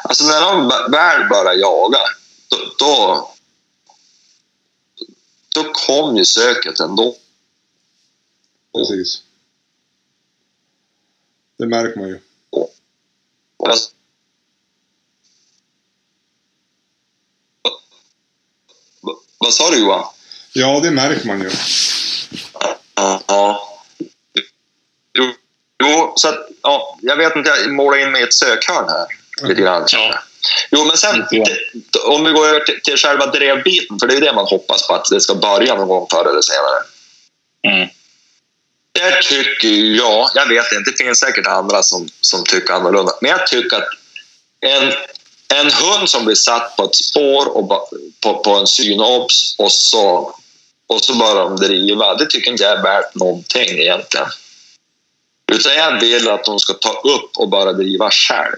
[0.03, 1.99] alltså när de väl börjar jaga,
[2.47, 3.32] då, då,
[5.55, 7.15] då kom ju söket ändå.
[8.74, 9.22] Precis.
[11.57, 12.20] Det märker man ju.
[19.39, 20.05] Vad- sa du Johan?
[20.53, 21.51] Ja, det märker man ju.
[22.95, 23.22] Ja.
[23.28, 23.80] ja.
[25.13, 25.34] Jo,
[25.84, 29.07] jo, så att, ja, jag vet inte, jag målar in mig i ett sökhörn här.
[29.47, 29.86] Lite grann.
[29.91, 30.20] Ja.
[30.72, 31.26] Jo, men sen
[32.07, 34.88] om vi går över till, till själva drevbiten, för det är ju det man hoppas
[34.88, 36.84] på att det ska börja någon gång förr eller senare.
[37.63, 37.89] Mm.
[38.97, 39.67] Där tycker
[39.97, 43.77] jag, jag vet inte, det finns säkert andra som, som tycker annorlunda, men jag tycker
[43.77, 43.89] att
[44.59, 44.93] en,
[45.59, 47.89] en hund som blir satt på ett spår och
[48.21, 50.35] på, på en synobs och så,
[50.87, 54.27] och så börjar de driva, det tycker inte jag är värt någonting egentligen.
[55.51, 58.57] Utan jag vill att de ska ta upp och bara driva själv.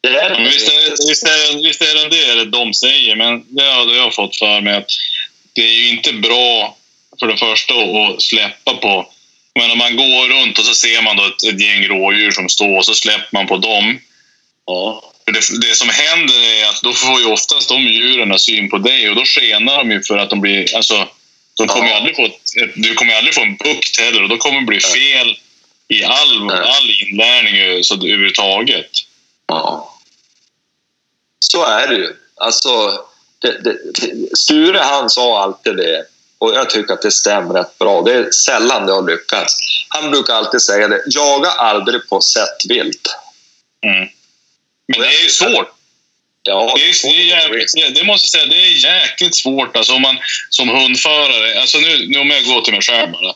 [0.00, 3.94] Det är visst, är, visst, är, visst är det det de säger, men det har
[3.94, 4.90] jag fått för mig att
[5.52, 6.76] det är ju inte bra
[7.20, 9.12] för det första att släppa på...
[9.58, 12.48] Men om man går runt och så ser man då ett, ett gäng rådjur som
[12.48, 13.98] står och så släpper man på dem.
[14.66, 15.12] Ja.
[15.24, 19.10] Det, det som händer är att då får ju oftast de djuren syn på dig
[19.10, 20.76] och då skenar de ju för att de blir...
[20.76, 21.08] Alltså,
[21.56, 21.96] de kommer Ja.
[21.96, 22.28] aldrig få
[22.74, 25.38] du kommer aldrig få en bukt heller och då kommer det bli fel
[25.88, 28.90] i all, all inlärning så, överhuvudtaget.
[29.46, 29.98] Ja.
[31.38, 32.12] Så är det ju.
[32.36, 33.00] Alltså,
[33.38, 33.76] det, det,
[34.38, 36.04] Sture han sa alltid det
[36.38, 38.02] och jag tycker att det stämmer rätt bra.
[38.02, 39.54] Det är sällan det har lyckats.
[39.88, 43.06] Han brukar alltid säga det, jaga aldrig på sett vilt.
[43.86, 44.08] Mm.
[44.88, 45.72] Men det är ju svårt.
[46.42, 49.92] Ja, Det, är, det, är jävligt, det måste jag säga, det är jäkligt svårt alltså,
[49.92, 50.16] om man
[50.50, 51.60] som hundförare.
[51.60, 53.34] Alltså nu, nu om jag går till mig själv bara.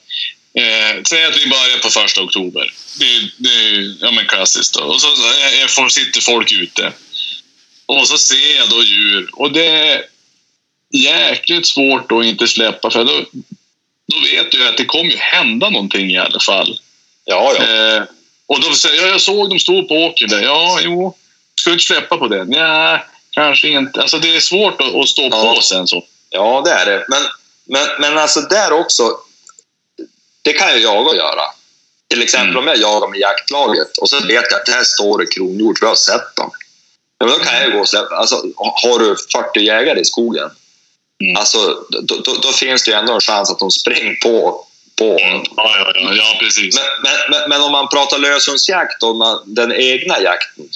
[0.55, 2.73] Eh, säg att vi börjar på första oktober.
[2.99, 4.75] Det, är- det är ja, men klassiskt.
[4.75, 4.81] Då.
[4.85, 6.93] Och så är, får- sitter folk ute.
[7.87, 10.03] Och så ser jag då djur och det
[10.91, 13.13] jäkligt svårt att inte släppa för då,
[14.13, 16.81] då vet du att det kommer ju hända någonting i alla fall.
[17.25, 17.63] Ja, ja.
[17.97, 18.03] Eh,
[18.47, 20.43] och då säger jag, jag såg dem stå på åkern där.
[20.43, 21.17] Ja, jo.
[21.55, 22.45] Ska du inte släppa på det?
[22.45, 24.01] Nej, kanske inte.
[24.03, 25.55] Alltså det är svårt att, att stå Ja.
[25.57, 26.05] på sen så.
[26.31, 27.05] Ja, det är det.
[27.09, 27.23] Men,
[27.65, 29.03] men, men alltså där också,
[30.43, 31.43] det kan ju jag göra.
[32.11, 32.59] Till exempel Mm.
[32.59, 35.79] om jag jagar med jaktlaget och så vet jag att det här står det kronhjort,
[35.81, 36.51] jag har sett dem.
[37.19, 38.15] Ja, men då kan jag ju gå och släppa.
[38.17, 40.51] Alltså, har du 40 jägare i skogen,
[41.21, 41.37] Mm.
[41.37, 44.67] alltså, då, då, då finns det ju ändå en chans att de springer på.
[44.99, 45.17] på.
[45.21, 46.75] Ja, ja, ja, ja precis.
[46.75, 50.69] Men, men, men, men om man pratar löshundsjakt, och man, den egna jakten.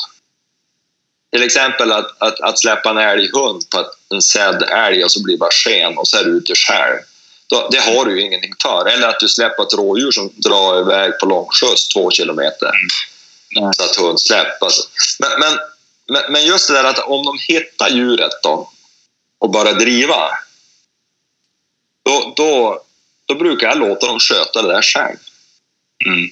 [1.33, 3.85] Till exempel att, att, att släppa en älghund på
[4.15, 6.99] en sedd älg och så blir det bara sken och så är du ute själv.
[7.47, 8.89] Då, det har du ju ingenting för.
[8.89, 12.71] Eller att du släpper ett rådjur som drar iväg på långskjuts två kilometer.
[13.57, 13.73] Mm.
[13.73, 14.89] Så att hund släppas.
[15.19, 15.59] Men, men,
[16.09, 18.71] men, men just det där att om de hittar djuret då
[19.45, 20.31] och börjar driva.
[22.05, 22.83] Då, då,
[23.27, 25.17] då brukar jag låta dem sköta det där själv.
[26.07, 26.31] Mm.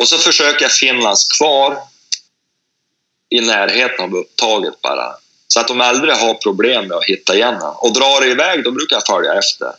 [0.00, 1.78] Och så försöker jag finnas kvar
[3.30, 5.14] i närheten av upptaget bara.
[5.48, 7.74] Så att de aldrig har problem med att hitta igen den.
[7.76, 9.72] Och drar det iväg, då brukar jag följa efter.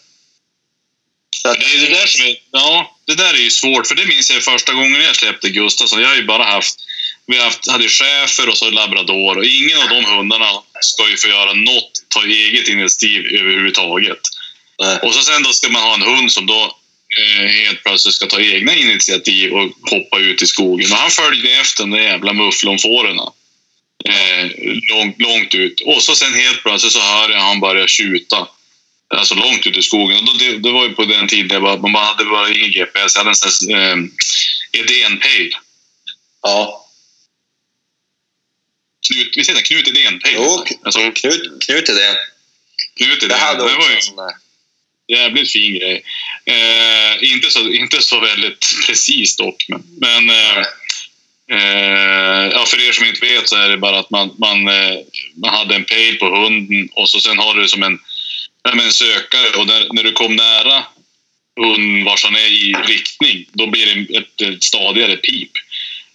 [1.42, 3.96] Så att, Det är det där som är, ja, det där är ju svårt, för
[3.96, 6.02] det minns jag första gången jag släppte Gustafsson.
[6.02, 6.76] Jag har ju bara haft,
[7.26, 11.18] vi har haft, hade schäfer och så labrador och ingen av de hundarna ska ju
[11.18, 14.20] få göra något, ta eget initiativ överhuvudtaget.
[15.04, 16.78] Och så sen då ska man ha en hund som då
[17.18, 20.92] eh, helt plötsligt ska ta egna initiativ och hoppa ut i skogen.
[20.92, 23.32] Och han följde efter de där jävla mufflonfårorna.
[24.06, 24.52] Eh,
[24.90, 25.82] långt, långt ut.
[25.82, 28.48] Och så sen helt plötsligt så hör jag han börja tjuta.
[29.16, 30.18] Alltså långt ut i skogen.
[30.18, 32.72] Och då, det, det var ju på den tiden bara, man bara hade bara ingen
[32.72, 33.16] GPS.
[33.16, 33.98] Jag hade en sån här eh,
[34.72, 35.56] Edén-pejl.
[36.44, 36.89] ja.
[39.14, 40.36] Knut, visst heter det Knut Edén-pejl?
[40.38, 42.18] Jo, Alltså, Knut, Knut det.
[42.97, 43.39] Knut Det Edén.
[43.39, 44.34] hade Det var ju en sån där.
[45.18, 46.03] jävligt fin grej.
[46.45, 50.57] Eh, inte, så, inte så väldigt precis dock, men, men eh,
[51.51, 54.97] eh, ja, för er som inte vet så är det bara att man, man, eh,
[55.36, 57.99] man hade en pejl på hunden och så sen har du som en,
[58.64, 60.84] en sökare och när, när du kom nära
[61.62, 65.51] hunden vars han är i riktning, då blir det ett, ett stadigare pip.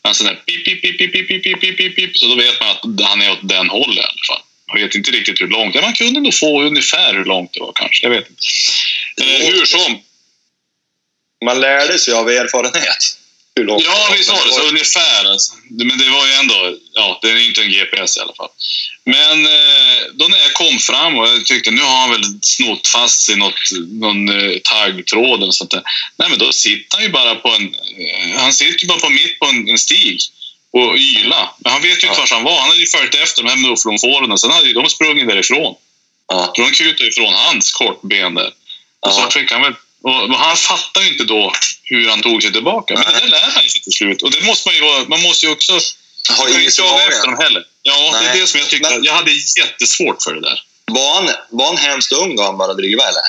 [0.09, 2.35] En sån där pip, pip, pip, pip, pip, pip, pip, pip, pip, pip, så då
[2.35, 4.43] vet man att han är åt den hållet i alla fall.
[4.69, 5.75] Man vet inte riktigt hur långt.
[5.75, 8.05] Man kunde nog få ungefär hur långt det var kanske.
[8.05, 8.43] Jag vet inte.
[9.23, 10.03] Eh, hur som.
[11.45, 13.19] Man lärde sig av erfarenhet.
[13.57, 14.63] Hur långt Ja, visst var det så.
[14.69, 15.25] Ungefär.
[15.25, 15.53] Alltså.
[15.71, 16.77] Men det var ju ändå...
[16.93, 18.49] Ja, det är inte en GPS i alla fall.
[19.05, 22.87] Men eh, då när jag kom fram och jag tyckte nu har han väl snott
[22.89, 23.55] fast sig i något,
[23.89, 25.83] någon eh, taggtråd eller sånt där.
[26.17, 27.75] Nej, men då sitter han ju bara på en...
[27.99, 30.19] Eh, han sitter ju bara på mitt på en, en stig
[30.73, 31.55] och yla.
[31.59, 32.27] Men han vet ju inte Ja.
[32.31, 32.61] var han var.
[32.61, 34.39] Han hade ju följt efter de här mufflonfåren.
[34.39, 35.75] Sen hade ju de sprungit därifrån.
[36.29, 36.53] Ja.
[36.57, 38.51] Så de kutade ifrån hans kortben där.
[39.01, 39.31] Och så Ja.
[39.31, 39.75] fick han väl...
[40.05, 41.53] Och han fattar ju inte då
[41.83, 42.95] hur han tog sig tillbaka.
[42.95, 43.21] Men Nej.
[43.23, 44.23] det lär han sig till slut.
[44.23, 45.73] Och det måste man ju vara- Man måste ju också...
[45.73, 45.81] Ha
[46.39, 47.65] Man kan ju inte jaga efter dem heller.
[47.83, 48.41] Ja, det är Nej.
[48.41, 48.91] det som jag tyckte.
[48.91, 50.63] Men- Jag hade jättesvårt för det där.
[50.87, 53.23] Var han, var han hemskt ung då han bara driva eller?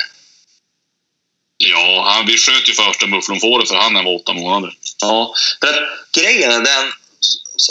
[1.57, 4.73] Ja, han, vi sköt ju första mufflonfåret för han när han var åtta månader.
[5.01, 6.91] Ja, för att grejen är den,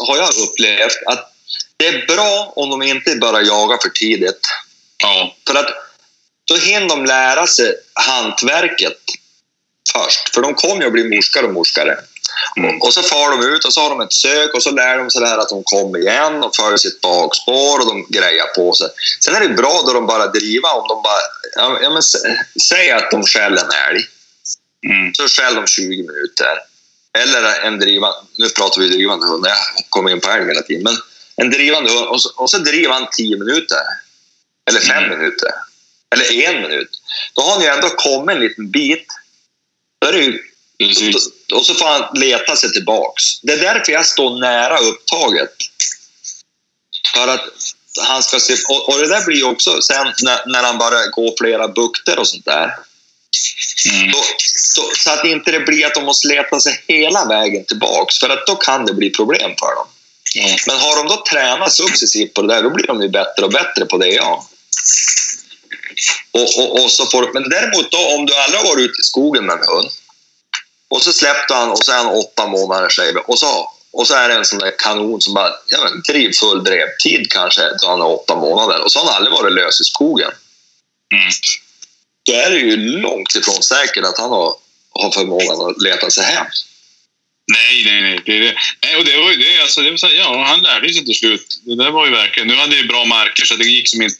[0.06, 1.32] har jag upplevt, att
[1.76, 4.40] det är bra om de inte börjar jaga för tidigt.
[4.96, 5.70] Ja, För att
[6.44, 8.98] då hinner de lära sig hantverket
[9.92, 10.34] först.
[10.34, 11.98] För de kommer ju att bli morskare och morskare.
[12.56, 12.80] Mm.
[12.82, 15.10] Och, så far de ut och så har de ett sök och så lär de
[15.10, 18.72] sig det här att de kommer igen och följer sitt bakspår och de grejar på
[18.72, 18.88] sig.
[19.24, 21.20] Sen är det bra då de bara driva om de bara...
[21.82, 22.36] Ja, men, sä-
[22.68, 24.04] säg att de skäller en älg.
[24.86, 25.14] mm.
[25.14, 26.58] så skäller de 20 minuter.
[27.18, 29.56] Eller en drivande, nu pratar vi drivande hund, jag
[29.88, 30.96] kommer in på älg hela tiden, men
[31.36, 33.80] en drivande hund och så, och så driver han 10 minuter.
[34.68, 35.18] Eller 5 Mm.
[35.18, 35.50] minuter.
[36.14, 36.90] Eller en minut.
[37.34, 39.06] Då har ni ändå kommit en liten bit.
[40.00, 40.38] Då är det ju,
[40.78, 41.28] precis.
[41.52, 43.22] och så får han leta sig tillbaks.
[43.42, 45.50] Det är därför jag står nära upptaget.
[47.14, 47.48] För att
[48.02, 51.06] han ska se, och, och det där blir ju också sen när, när han bara
[51.06, 52.70] går flera bukter och sånt där.
[53.92, 54.10] Mm.
[54.10, 54.18] Då,
[54.76, 58.28] då, så att inte det blir att de måste leta sig hela vägen tillbaks, för
[58.28, 59.86] att då kan det bli problem för dem.
[60.34, 60.56] Ja.
[60.66, 63.52] Men har de då tränat successivt på det där, då blir de ju bättre och
[63.52, 64.48] bättre på det, ja.
[66.32, 69.04] Och, och, och så får, men däremot då, om du aldrig har varit ute i
[69.04, 69.90] skogen med en hund
[70.88, 74.14] och så släppte han och så är han åtta månader säger och så, och så
[74.14, 77.88] är det en sån där kanon som bara ja, men, driv full drevtid kanske då
[77.88, 80.30] han är åtta månader och så har han aldrig varit lös i skogen.
[81.12, 81.30] Mm.
[82.26, 84.54] Då är det ju långt ifrån säkert att han har,
[84.90, 86.46] har förmågan att leta sig hem.
[87.52, 88.20] Nej, nej, nej.
[88.26, 89.62] Det, det, nej och det var ju det.
[89.62, 91.60] Alltså, det var så, ja, han lärde sig till slut.
[91.62, 92.48] Det där var ju verkligen...
[92.48, 94.16] Nu hade jag ju bra marker så det gick som inte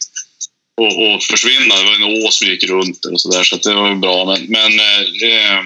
[0.83, 1.77] att, att försvinna.
[1.77, 4.25] Det var en ås vi gick runt och så där, så det var bra.
[4.25, 5.64] Men, men eh,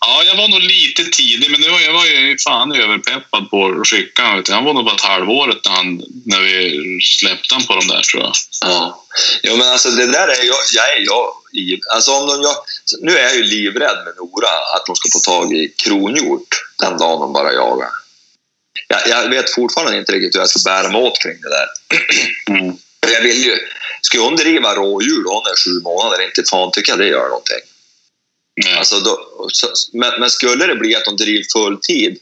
[0.00, 3.66] ja, jag var nog lite tidig, men det var, jag var ju fan överpeppad på
[3.66, 4.44] att skicka honom.
[4.48, 8.02] Han var nog bara ett halvåret när, han, när vi släppte han på de där,
[8.02, 8.32] tror jag.
[8.60, 9.04] Ja.
[9.42, 11.32] Jo, men alltså det där är jag, jag är jag.
[11.94, 12.56] Alltså om de, jag,
[13.00, 16.48] nu är jag ju livrädd med Nora att de ska få tag i kronhjort
[16.78, 17.88] den dagen de bara jagar.
[18.88, 21.68] Jag, jag vet fortfarande inte riktigt hur jag ska bära mig åt kring det där.
[22.56, 22.76] Mm.
[23.12, 23.58] Jag vill ju,
[24.06, 27.28] ska hon driva rådjur då hon är sju månader, inte fan tycker jag det gör
[27.28, 27.64] någonting.
[28.64, 28.78] Nej.
[28.78, 32.18] Alltså då, så, men, men skulle det bli att de driver fulltid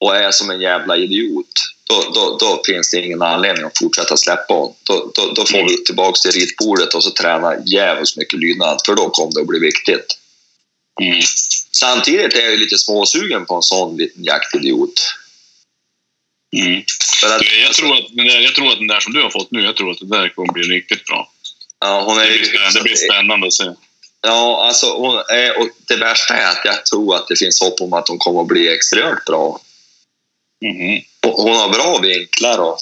[0.00, 1.52] och är som en jävla idiot,
[1.84, 4.74] då, då, då finns det ingen anledning att fortsätta släppa honom.
[4.82, 8.94] Då, då, då får vi tillbaka till ritbordet och så träna jävligt mycket lydnad, för
[8.94, 10.06] då kommer det att bli viktigt.
[11.02, 11.20] Mm.
[11.72, 15.14] Samtidigt är jag lite småsugen på en sån liten jaktidiot.
[16.58, 16.82] Mm.
[17.24, 19.30] Att, Du, Jag, tror att den där, jag tror att den där som du har
[19.30, 21.30] fått nu, jag tror att det där kommer bli riktigt bra.
[21.80, 23.64] ja, hon är Det blir, spännande, det blir spännande att se.
[24.20, 27.80] Ja, alltså hon är, och det värsta är att jag tror att det finns hopp
[27.80, 29.60] om att hon kommer att bli extremt bra.
[31.22, 32.78] Och Hon har bra vinklar och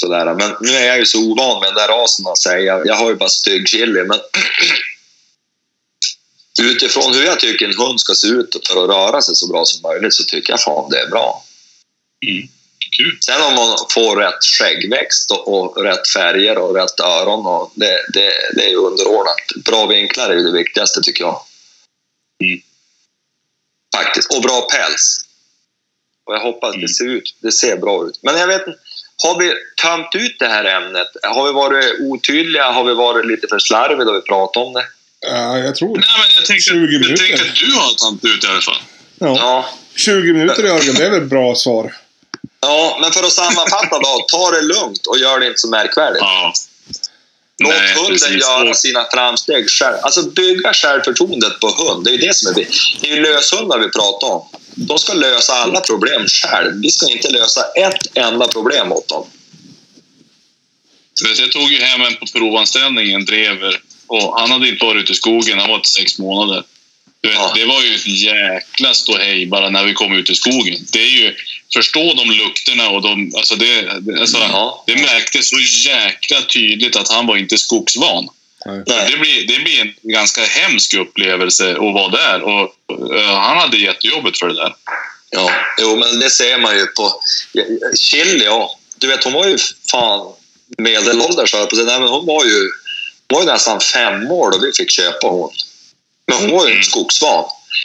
[0.00, 0.34] sådär.
[0.34, 2.82] Men nu är jag ju så ovan med den där rasen att säga.
[2.84, 4.20] Jag har ju bara stygg chili, men
[6.62, 9.64] utifrån hur jag tycker en hund ska se ut för att röra sig så bra
[9.64, 11.44] som möjligt så tycker jag fan det är bra.
[12.26, 12.48] Mm.
[12.96, 13.18] Kul.
[13.20, 17.98] Sen om man får rätt skäggväxt och, och rätt färger och rätt öron, och det,
[18.12, 19.36] det, det är ju underordnat.
[19.64, 21.40] Bra vinklar är ju det viktigaste tycker jag.
[22.44, 22.60] Mm.
[23.96, 24.34] Faktiskt.
[24.34, 25.24] Och bra päls.
[26.24, 26.86] Och jag hoppas Mm.
[26.86, 27.34] det ser ut.
[27.40, 28.18] Det ser bra ut.
[28.22, 28.64] Men jag vet
[29.24, 31.08] har vi tömt ut det här ämnet?
[31.22, 32.70] Har vi varit otydliga?
[32.70, 34.86] Har vi varit lite för slarviga då vi pratade om det?
[35.20, 37.16] Ja, jag tror Nej, men jag tänkte, 20 jag minuter.
[37.16, 38.82] tänkte att du har tagit ut i alla fall.
[39.18, 39.36] Ja.
[39.38, 39.68] Ja.
[39.96, 41.94] 20 minuter Jörgen, det är väl ett bra svar?
[42.62, 44.24] Ja, men för att sammanfatta då.
[44.28, 46.20] Ta det lugnt och gör det inte så märkvärdigt.
[46.20, 46.52] Ja.
[47.58, 48.40] Låt Nej, hunden precis.
[48.40, 49.96] göra sina framsteg själv.
[50.02, 52.04] Alltså bygga självförtroendet på hund.
[52.04, 53.00] Det är ju det som är viktigt.
[53.00, 54.48] Det är ju löshundar vi pratar om.
[54.74, 56.80] De ska lösa alla problem själv.
[56.82, 59.26] Vi ska inte lösa ett enda problem åt dem.
[61.38, 63.80] Jag tog ju hem en på provanställning, en drever.
[64.06, 66.64] Och han hade inte varit ute i skogen, han var till sex månader.
[67.22, 67.52] Vet, Ja.
[67.54, 70.86] Det var ju ett jäkla ståhej bara när vi kom ut i skogen.
[70.92, 71.34] Det är ju,
[71.74, 73.32] förstå de lukterna och de...
[73.36, 74.84] Alltså det, det, alltså, Ja.
[74.86, 75.58] det märktes så
[75.88, 78.28] jäkla tydligt att han var inte skogsvan.
[78.66, 78.82] Nej.
[79.10, 82.42] Det blir, det blir en ganska hemsk upplevelse att vara där.
[82.42, 82.74] Och,
[83.16, 84.74] eh, han hade jättejobbigt för det där.
[85.30, 85.50] Ja,
[85.80, 87.20] jo, men det ser man ju på...
[88.00, 88.78] Chili, ja.
[88.96, 89.58] Du vet, hon var ju
[89.90, 90.32] fan
[90.78, 91.86] medelålders, på säga.
[91.86, 92.70] Nej, men hon var ju,
[93.28, 95.50] hon var ju nästan fem år då vi fick köpa hon.
[96.26, 97.44] Men hon var ju en skogsvan.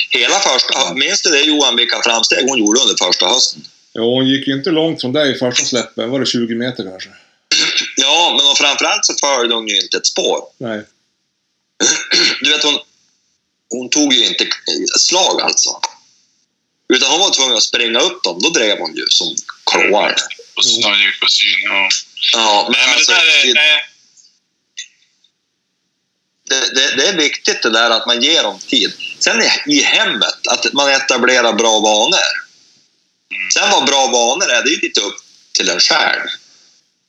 [0.10, 0.94] Hela första...
[0.94, 3.62] Minns du det Johan, vilka framsteg hon gjorde under första hösten?
[3.98, 6.10] Jo, hon gick ju inte långt från dig i första släppen.
[6.10, 7.10] Var det 20 meter kanske?
[7.96, 10.42] Ja, men framförallt så följde hon ju inte ett spår.
[10.58, 10.86] Nej.
[12.42, 12.80] Du vet, hon,
[13.70, 14.48] hon tog ju inte
[15.00, 15.82] slag alltså.
[16.94, 18.40] Utan hon var tvungen att springa upp dem.
[18.42, 19.36] Då drev hon ju som
[19.72, 20.16] klåar.
[20.56, 21.62] Och så gick på syn.
[21.64, 21.90] Ja.
[22.34, 23.54] Ja, men, Nej, men alltså, det där är...
[23.54, 23.90] nej.
[26.50, 28.94] det, det, det är viktigt det där att man ger dem tid.
[29.20, 32.47] Sen i, i hemmet, att man etablerar bra vanor.
[33.54, 35.18] Sen vad bra vanor är, det är lite upp
[35.58, 36.22] till en själv.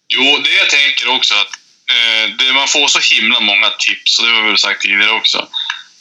[0.09, 1.53] Jo, det jag tänker också att
[1.91, 5.11] eh, det, man får så himla många tips och det har vi väl sagt tidigare
[5.11, 5.49] också.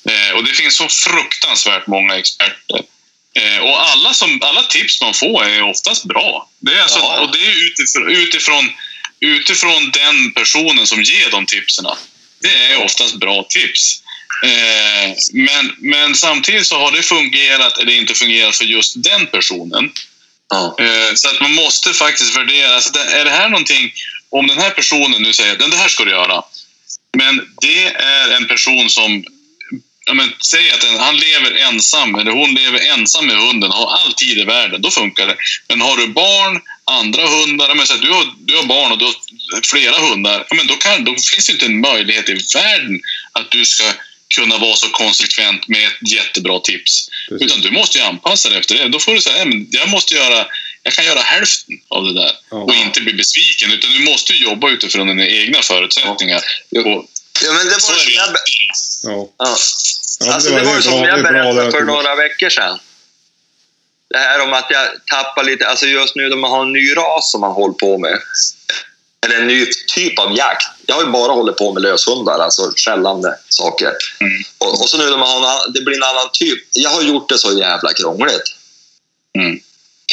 [0.09, 2.81] Eh, och det finns så fruktansvärt många experter.
[3.35, 6.49] Eh, och alla, som, alla tips man får är oftast bra.
[6.59, 7.19] Det är, alltså, Ja.
[7.19, 8.69] och det är utifrån, utifrån,
[9.19, 11.85] utifrån den personen som ger de tipsen.
[12.41, 14.03] Det är oftast bra tips.
[14.43, 19.91] Eh, men, men samtidigt så har det fungerat eller inte fungerat för just den personen.
[20.49, 20.75] Ja.
[20.79, 22.75] Eh, Så att man måste faktiskt värdera.
[22.75, 23.91] Alltså, det- är det här någonting...
[24.29, 26.43] Om den här personen nu säger att det här ska du göra.
[27.17, 29.23] Men det är en person som...
[30.05, 34.13] Ja, men, säg att han lever ensam, eller hon lever ensam med hunden, har all
[34.13, 35.35] tid i världen, då funkar det.
[35.69, 38.97] Men har du barn, andra hundar, ja, men, så du, har, du har barn och
[38.97, 39.13] du har
[39.71, 42.99] flera hundar, ja, men då, kan, då finns det inte en möjlighet i världen
[43.31, 43.83] att du ska
[44.35, 47.09] kunna vara så konsekvent med ett jättebra tips.
[47.29, 47.45] Precis.
[47.47, 48.87] Utan du måste ju anpassa dig efter det.
[48.89, 50.47] Då får du säga, "Nej, men jag måste göra,
[50.83, 52.57] jag kan göra hälften av det där Ja.
[52.57, 53.71] och inte bli besviken.
[53.71, 56.41] Utan du måste ju jobba utifrån dina egna förutsättningar.
[56.69, 56.81] Ja.
[56.81, 57.05] Och
[57.45, 58.39] ja, men det så var är som jag, det.
[59.03, 59.29] Ja.
[59.37, 59.57] ja.
[60.19, 62.79] Ja, Alltså, det var ju som bra- jag det berättade för några veckor sedan.
[64.09, 66.95] Det här om att jag tappar lite, alltså just nu när man har en ny
[66.95, 68.19] ras som man håller på med.
[69.27, 69.65] Eller en ny
[69.95, 70.67] typ av jakt.
[70.85, 73.93] Jag har ju bara hållit på med löshundar, alltså skällande saker.
[74.19, 74.43] Mm.
[74.57, 76.59] Och, och så nu när man har en, det blir en annan typ.
[76.71, 78.55] Jag har gjort det så jävla krångligt.
[79.39, 79.59] Mm.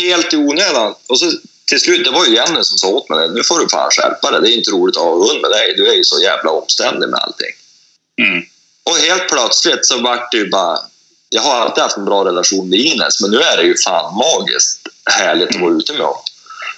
[0.01, 0.95] Helt i onödan.
[1.09, 1.33] Och så
[1.67, 3.35] till slut, det var ju Jenny som sa åt mig det.
[3.35, 4.41] Nu får du fan skärpa dig.
[4.41, 5.75] Det är inte roligt att ha hund med dig.
[5.77, 7.55] Du är ju så jävla omständig med allting.
[8.23, 8.43] Mm.
[8.85, 10.79] Och helt plötsligt så vart det ju bara...
[11.29, 14.15] Jag har alltid haft en bra relation med Ines, men nu är det ju fan
[14.15, 16.23] magiskt härligt att vara ute med honom.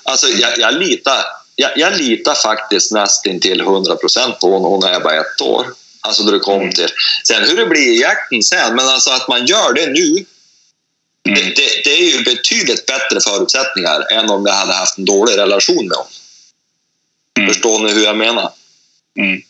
[0.03, 1.25] Alltså, jag, jag, litar,
[1.57, 5.67] jag, jag litar faktiskt nästan till 100 procent på honom när jag var ett år.
[6.01, 6.89] Alltså då det kom till...
[7.29, 10.25] Sen hur det blir i jakten sen, men alltså att man gör det nu,
[11.23, 11.53] det, Mm.
[11.57, 15.89] det, det är ju betydligt bättre förutsättningar än om jag hade haft en dålig relation
[15.89, 16.13] med honom.
[17.39, 17.49] Mm.
[17.49, 18.51] Förstår ni hur jag menar?
[19.19, 19.43] Mm.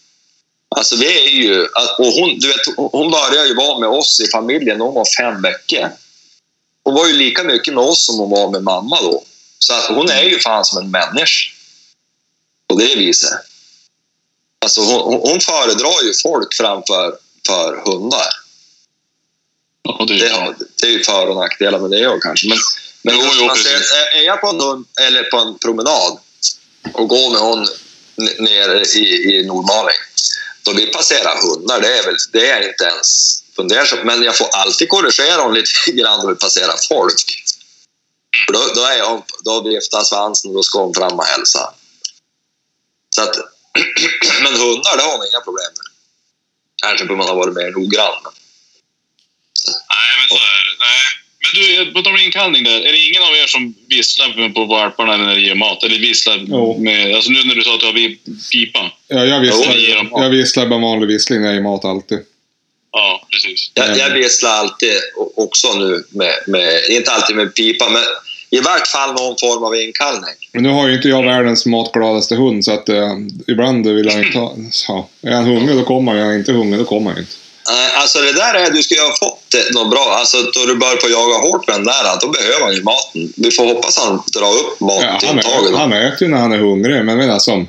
[0.77, 1.67] Alltså vi är ju...
[1.99, 5.07] Och hon, du vet, hon började ju vara med oss i familjen när hon var
[5.19, 5.91] fem veckor.
[6.85, 9.25] Hon var ju lika mycket med oss som hon var med mamma då.
[9.59, 11.53] Så att hon är ju fan som en människa.
[12.69, 13.31] På det viset.
[14.65, 18.27] Alltså hon, hon- hon föredrar ju folk framför för hundar.
[19.83, 20.39] Ja, det är Det, bra.
[20.39, 22.49] har, det är ju för och nackdelar med det jag kanske.
[22.49, 22.59] Men,
[23.03, 23.75] men Jo, jo, man ser,
[24.17, 26.19] är- jag på en, hund, eller på en promenad
[26.93, 27.59] och går med hon
[28.19, 28.99] n- nere i,
[29.39, 29.97] i Nordmaling,
[30.63, 33.09] då vi passerar hundar, det är, väl, det är inte ens
[33.57, 34.05] fundersamt.
[34.05, 37.43] Men jag får alltid korrigera dem lite grann då vi passerar folk.
[38.47, 41.75] För då, då, är jag, då viftar svansen och då ska hon fram och hälsa.
[43.17, 43.37] Så att,
[44.43, 45.87] men hundar, det har hon inga problem med.
[46.83, 48.19] Kanske för man har varit mer noggrann.
[48.25, 48.33] men-
[49.95, 50.75] Nej, men så är det.
[50.89, 51.05] Nej.
[51.43, 51.51] Men
[51.87, 52.81] du, på tal om inkallning där.
[52.89, 55.83] Är det ingen av er som visslar på valparna när det ger mat?
[55.85, 56.79] Eller visslar Jo.
[56.79, 57.15] med...
[57.15, 58.19] Alltså nu när du sa att du har vi-
[58.53, 58.91] pipa.
[59.09, 60.23] Ja, jag Jo, visslar, mat.
[60.23, 62.19] jag visslar bara vanlig vissling när jag ger mat alltid.
[62.93, 63.71] Ja, precis.
[63.75, 64.95] Jag, jag visslar alltid
[65.37, 68.03] också nu, med, med, inte alltid med pipa, men
[68.51, 70.35] i vart fall någon form av inkallning.
[70.53, 73.13] Men nu har ju inte jag världens matgladaste hund så att eh,
[73.47, 74.57] ibland vill jag inte ha...
[74.89, 77.33] Ja, är han hungrig då kommer han, är han inte hungrig då kommer han inte.
[77.71, 80.17] Eh, Alltså det där är, du ska ju ha fått det något bra.
[80.19, 83.33] Alltså då du börjar på jaga hårt med den där, då behöver han ju maten.
[83.37, 85.19] Vi får hoppas han drar upp Ja,
[85.77, 87.69] han, äter ju när han är hungrig, men menar som...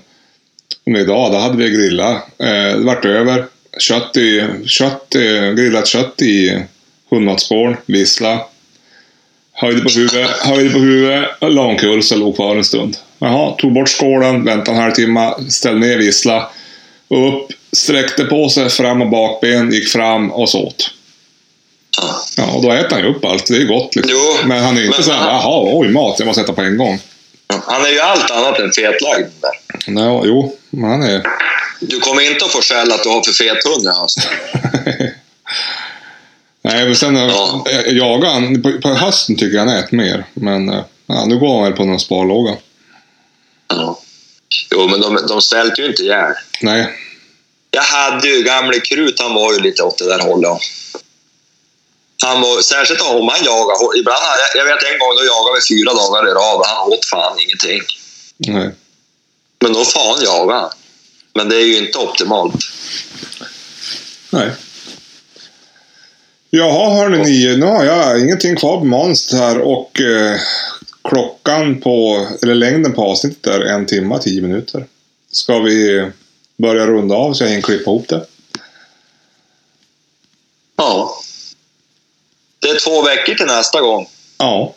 [0.84, 2.16] Som idag, då hade vi grillat.
[2.38, 3.46] Eh, det vart över.
[3.80, 6.64] Kött i, kött, eh, grillat kött i
[7.10, 8.40] hundmatsskål, vissla.
[9.60, 12.98] Höjde på huvudet, höjde på huvudet, la omkull så låg kvar en stund.
[13.20, 16.50] Jaha, tog bort skålen, väntade en halvtimme, ställde ner vissla.
[17.10, 20.92] Upp, sträckte på sig fram och bakben, gick fram och så åt.
[22.38, 22.46] Ja.
[22.56, 23.48] Och då äter han ju upp allt.
[23.48, 24.14] Det är gott liksom.
[24.16, 26.54] Jo, men han är ju inte men- så här, jaha, oj mat, jag måste äta
[26.54, 27.00] på en gång.
[27.66, 29.28] Han är ju allt annat än fetlagd.
[29.88, 31.22] Nej, jo, men han är...
[31.80, 34.28] Du kommer inte att få skäll att du har för fet hund i höst.
[36.68, 37.64] Nej, men sen Ja.
[37.66, 37.82] ja.
[37.86, 38.62] jagar han.
[38.62, 40.26] På, på hösten tycker jag han äter mer.
[40.34, 42.56] Men eh, ja, nu går han väl på någon sparlåga.
[43.68, 44.00] Ja.
[44.72, 46.34] Jo, men de, de svälter ju inte ihjäl.
[46.62, 46.88] Nej,
[47.72, 50.52] Jag hade ju gamle Krut, han var ju lite åt det där hållet.
[52.24, 54.00] Han var, särskilt om han jagade.
[54.00, 54.18] Ibland,
[54.56, 57.38] jag vet en gång då jagade vi fyra dagar i rad och han åt fan
[57.40, 57.82] ingenting.
[58.38, 58.70] nej.
[59.60, 60.70] Men då fan jagade han.
[61.34, 62.56] Men det är ju inte optimalt.
[64.30, 64.52] nej.
[66.50, 67.58] Jaha, hörni ni.
[67.58, 70.40] Nu har jag ingenting kvar på manuset här och eh,
[71.04, 74.86] klockan på, eller längden på avsnittet är en timme, tio minuter.
[75.32, 76.08] Ska vi
[76.58, 78.26] börja runda av så jag hinner klippa ihop det?
[80.76, 81.20] Ja.
[82.60, 84.10] Det är två veckor till nästa gång.
[84.38, 84.76] Ja.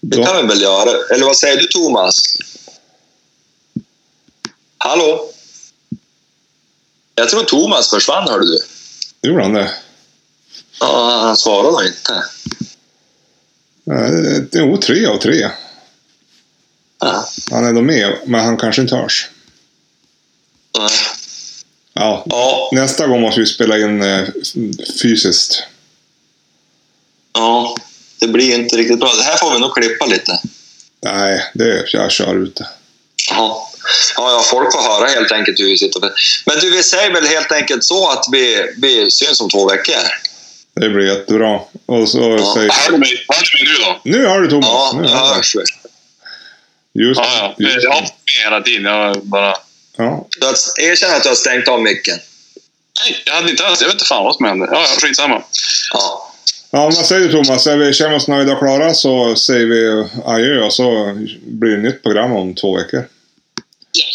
[0.00, 0.90] Det kan vi väl göra.
[1.14, 2.16] Eller vad säger du Thomas?
[4.78, 5.30] Hallå?
[7.14, 8.75] Jag tror Thomas försvann, hörde du.
[9.22, 9.70] Gjorde han det?
[10.80, 12.24] Ja, han svarade inte.
[14.52, 15.50] Jo, tre av tre.
[17.00, 17.28] Ja.
[17.50, 19.28] Han är då med, men han kanske inte hörs.
[20.78, 20.90] Nej.
[21.92, 24.24] Ja, Ja, nästa gång måste vi spela in eh,
[25.02, 25.62] fysiskt.
[27.32, 27.76] ja,
[28.20, 29.12] det blir inte riktigt bra.
[29.14, 30.40] Det här får vi nog klippa lite.
[31.04, 32.68] Nej, det, jag kör ut det.
[33.30, 33.70] Ja.
[34.16, 36.00] Ja, ja, folk får höra helt enkelt hur vi sitter.
[36.46, 39.94] Men du, vi säger väl helt enkelt så att vi, vi syns om två veckor?
[40.80, 41.60] Det blir jättebra.
[41.86, 42.54] Och så Ja.
[42.54, 42.70] säger...
[42.70, 44.00] Hör du mig, hör du mig nu då?
[44.18, 44.68] Nu hör du Thomas!
[44.68, 45.62] Ja, nu hörs vi.
[47.02, 47.66] Just, Ja, ja.
[47.70, 48.10] just Jag har med
[48.44, 48.84] hela tiden.
[48.84, 49.54] Jag bara...
[49.96, 50.26] ja.
[50.78, 52.18] Erkänn att du har stängt av micken.
[53.02, 53.80] Nej, jag hade inte alls...
[53.80, 54.68] Jag vet inte fan vad som hände.
[54.72, 55.42] Ja, ja, skitsamma.
[55.92, 56.32] Ja.
[56.70, 57.66] ja, vad säger du Thomas?
[57.66, 61.14] Är vi känner oss nöjda och klara så säger vi adjö och så
[61.46, 63.04] blir det ett nytt program om två veckor.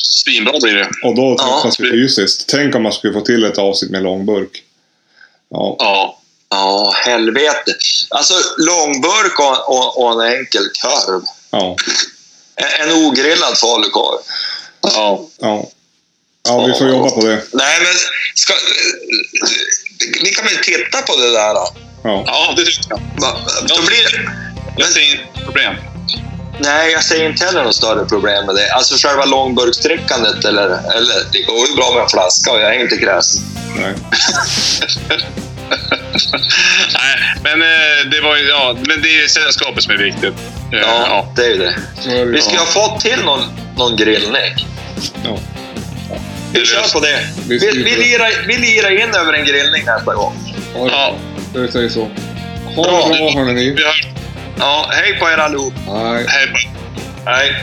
[0.02, 0.90] Svinbra blir det.
[1.04, 2.46] Och då Ja, träffas vi fysiskt.
[2.48, 4.64] Tänk om man skulle få till ett avsnitt med långburk.
[5.50, 6.18] Ja, Ja.
[6.54, 7.76] Ja, helvete.
[8.10, 11.22] Alltså långburk och, och, och en enkel korv.
[11.52, 11.76] ja,
[12.56, 14.18] En, en ogrillad falukorv.
[14.82, 15.28] Ja.
[15.40, 15.70] ja.
[16.48, 17.42] Ja, vi får jobba på det.
[17.54, 17.94] Nej, men
[18.36, 18.54] ska,
[20.24, 21.68] vi kan väl titta på det där då.
[22.04, 22.24] Ja.
[22.28, 23.00] Ja, det tycker jag.
[23.68, 24.32] Då blir,
[24.78, 25.76] Jag ser inget problem.
[26.60, 28.72] Nej, jag ser inte heller något större problem med det.
[28.74, 32.80] Alltså själva långburksdrickandet, eller, eller det går ju bra med en flaska och jag är
[32.80, 33.42] inte kräsen.
[33.76, 33.94] Nej.
[36.94, 40.34] Nej, men eh, det var ju, ja, men det är sällskapet som är viktigt.
[40.74, 41.34] Eh, Ja, ja.
[41.36, 41.76] det är ju det.
[42.26, 42.60] Vi ska Ja.
[42.60, 43.42] ha fått till någon,
[43.78, 44.68] någon grillning.
[45.26, 45.38] Ja.
[46.54, 47.20] Vi kör på det.
[47.48, 50.34] Vi, Vi lirar, vi lirar in över en grillning nästa gång.
[50.76, 51.16] Ja.
[51.54, 52.10] Det säger så.
[52.76, 53.70] Ha det bra hörni ni.
[53.72, 54.04] Vi hörs.
[54.58, 55.74] Ja, hej på er allihop.
[55.88, 56.26] Nej.
[56.28, 56.48] Hej.
[57.26, 57.56] Hej.